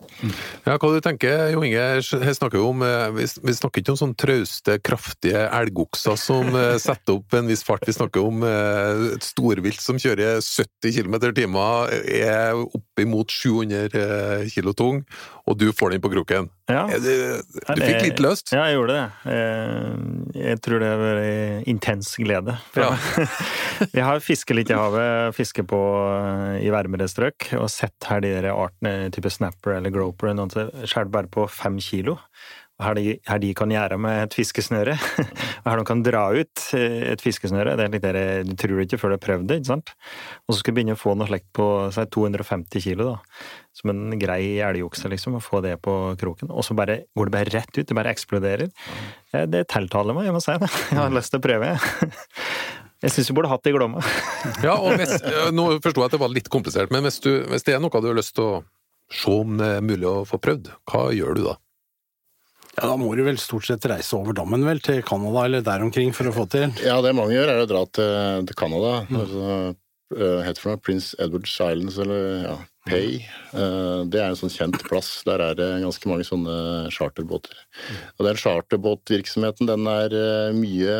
[0.65, 1.79] Ja, hva du tenker Jo Inge?
[1.79, 6.51] Her snakker vi om eh, Vi vi snakker ikke om sånn trauste, kraftige elgokser som
[6.55, 7.85] eh, setter opp en viss fart.
[7.87, 13.89] Vi snakker om eh, et storvilt som kjører 70 km i timen, er oppimot 700
[13.95, 15.03] eh, kilo tung,
[15.45, 16.49] og du får den på kroken.
[16.69, 16.87] Ja.
[16.89, 16.97] Er
[17.77, 18.49] Du fikk litt løst?
[18.55, 19.33] Ja, jeg gjorde det.
[19.33, 22.55] Eh, Jeg tror det har vært intens glede.
[22.75, 22.89] Ja.
[23.93, 28.23] Vi har fisket litt i havet, fiske på eh, i varmere strøk, og sett her
[28.25, 30.33] de der artene, type snapper eller groper,
[30.85, 32.17] skjært bare på fem kilo.
[32.75, 34.97] Og her de, her de kan gjøre med et fiskesnøre.
[35.63, 37.77] Og her de kan dra ut eh, et fiskesnøre.
[37.79, 39.93] Det er litt der, Du tror det ikke før du har prøvd det, ikke sant?
[40.43, 43.47] Og så skal du begynne å få noe slikt på si, 250 kilo, da.
[43.79, 45.39] Som en grei elgokse, liksom.
[45.39, 46.51] å få det på kroken.
[46.51, 47.87] Og så bare, går det bare rett ut.
[47.87, 48.67] Det bare eksploderer.
[49.31, 50.71] Eh, Det tiltaler meg, jeg må si det.
[50.91, 52.11] Jeg har lyst til å prøve, jeg.
[53.03, 54.01] Jeg syns du burde hatt det i Glomma.
[54.65, 55.17] Ja, og hvis,
[55.53, 58.01] Nå forsto jeg at det var litt komplisert, men hvis, du, hvis det er noe
[58.01, 58.63] du har lyst til å
[59.13, 61.55] se om det er mulig å få prøvd, hva gjør du da?
[62.75, 65.83] Ja, da må du vel stort sett reise over dammen, vel, til Canada eller der
[65.85, 66.73] omkring for å få til.
[66.83, 68.97] Ja, det mange gjør, er å dra til, til Canada.
[69.15, 69.75] Altså,
[70.13, 70.81] heter for noe?
[70.83, 73.23] Prince Edward Silence, eller ja, Pay.
[73.55, 75.09] Eh, det er en sånn kjent plass.
[75.25, 77.57] Der er det ganske mange sånne charterbåter.
[78.19, 80.97] Og den charterbåtvirksomheten, den er eh, mye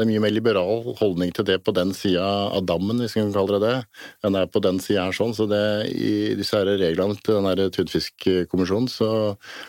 [0.00, 2.24] det er mye mer liberal holdning til det på den sida
[2.56, 5.16] av dammen, hvis vi kan kalle det det, enn det er på den sida her
[5.16, 5.34] sånn.
[5.36, 5.60] Så det,
[5.92, 9.10] i disse her reglene til den her Tudfiskkommisjonen, så,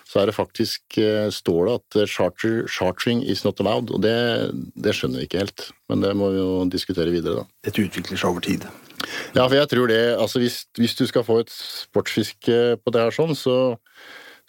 [0.07, 3.91] så er det faktisk eh, står det at charter, chartering is not allowed.
[3.91, 4.15] Og det,
[4.79, 5.67] det skjønner vi ikke helt.
[5.91, 7.59] Men det må vi jo diskutere videre, da.
[7.67, 8.69] Dette utvikler seg over tid.
[9.35, 13.01] Ja, for jeg tror det Altså hvis, hvis du skal få et sportsfiske på det
[13.01, 13.57] her sånn, så,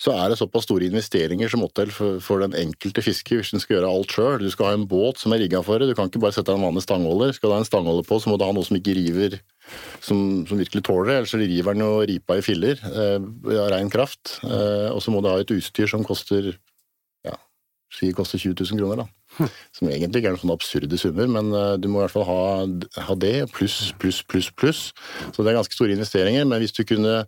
[0.02, 3.62] så er det såpass store investeringer som må til for, den enkelte fisker hvis den
[3.62, 4.42] skal gjøre alt sjøl.
[4.42, 6.50] Du skal ha en båt som er rigga for det, du kan ikke bare sette
[6.50, 7.30] deg en vanlig stangholder.
[7.36, 9.38] Skal du ha en stangholder på, så må du ha noe som ikke river,
[10.02, 13.30] som, som virkelig tåler det, ellers så river den jo ripa i filler eh,
[13.62, 14.40] av rein kraft.
[14.42, 16.50] Eh, og så må du ha et utstyr som koster
[17.22, 17.38] ja,
[17.94, 19.48] si koster 20 000 kroner, da.
[19.76, 22.42] Som egentlig ikke er noen absurde summer, men uh, du må i hvert fall ha,
[23.06, 24.82] ha det, pluss, pluss, pluss, pluss.
[25.30, 27.22] Så det er ganske store investeringer, men hvis du kunne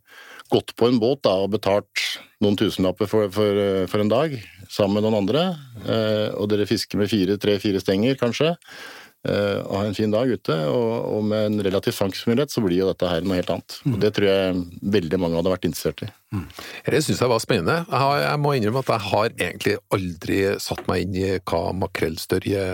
[0.53, 2.03] gått på en båt da, og betalt
[2.45, 4.37] noen tusenlapper for, for, uh, for en dag,
[4.69, 5.47] sammen med noen andre,
[5.87, 8.55] uh, og dere fisker med fire, tre, fire stenger kanskje,
[9.25, 12.91] og har en fin dag ute, og, og med en relativ fangstmulighet, så blir jo
[12.91, 13.77] dette her noe helt annet.
[13.89, 14.59] Og det tror jeg
[14.99, 16.09] veldig mange hadde vært interessert i.
[16.93, 17.79] Det syns jeg var spennende.
[17.87, 21.63] Jeg, har, jeg må innrømme at jeg har egentlig aldri satt meg inn i hva
[21.87, 22.67] makrellstørje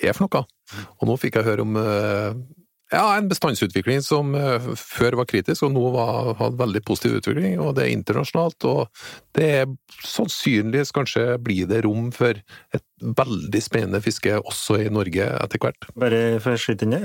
[0.00, 0.44] er for noe.
[1.00, 2.40] Og nå fikk jeg høre om eh,
[2.90, 7.60] Ja, en bestandsutvikling som eh, før var kritisk, og nå var, hadde veldig positiv utvikling.
[7.62, 9.04] Og det er internasjonalt, og
[9.38, 12.34] det er sannsynligvis kanskje blir det rom for
[12.74, 15.86] et veldig spennende fiske også i Norge etter hvert.
[16.02, 17.02] Bare for å skyte inn det,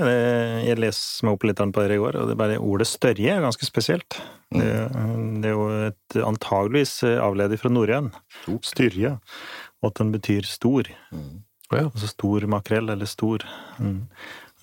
[0.66, 3.36] jeg leser meg opp litt på det i går, og det er bare ordet størje
[3.36, 4.18] er ganske spesielt.
[4.54, 4.70] Det,
[5.42, 8.10] det er jo et antageligvis avledig fra norrøn.
[8.66, 9.16] Styrje.
[9.82, 10.90] Og at den betyr stor.
[11.70, 11.86] Ja.
[11.88, 13.42] Altså stor makrell, eller stor.
[13.82, 14.04] Mm.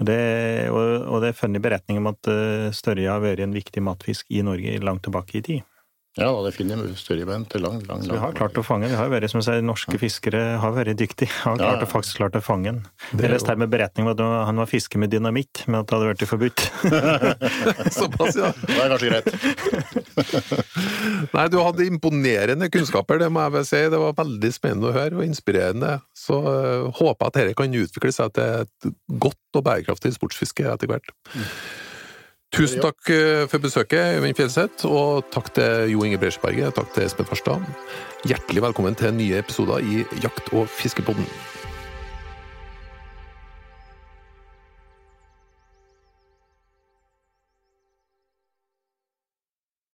[0.03, 3.83] Det, og, og det er funnet beretning om at eh, størje har vært en viktig
[3.85, 5.69] matfisk i Norge langt tilbake i tid.
[6.13, 8.85] Ja, da, det finner jeg størjebein til lang, lang, Så vi har klart å fange
[8.85, 8.91] den.
[8.93, 11.31] Vi har vært, som jeg sier, norske fiskere har vært dyktige.
[11.41, 11.87] Har klart ja.
[11.87, 11.89] ja.
[11.89, 12.81] faktisk klart å fange den.
[13.09, 15.79] Det er Jeg leste her med beretning om at han var fisker med dynamitt, men
[15.79, 16.65] at det hadde vært forbudt.
[17.97, 18.51] Såpass, ja.
[18.61, 19.25] Det er kanskje greit.
[21.33, 23.81] Nei, du hadde imponerende kunnskaper, det må jeg vel si.
[23.95, 25.95] Det var veldig spennende å høre, og inspirerende.
[26.13, 28.93] Så uh, håper jeg at dette kan utvikle seg til et
[29.25, 31.09] godt og bærekraftig sportsfiske etter hvert.
[32.53, 37.07] Tusen takk øh, for besøket, Øyvind Fjellseth, og takk til Jo Inge Bresjeberget, takk til
[37.07, 37.65] Espen Farstad.
[38.29, 41.25] Hjertelig velkommen til nye episoder i Jakt- og fiskepodden.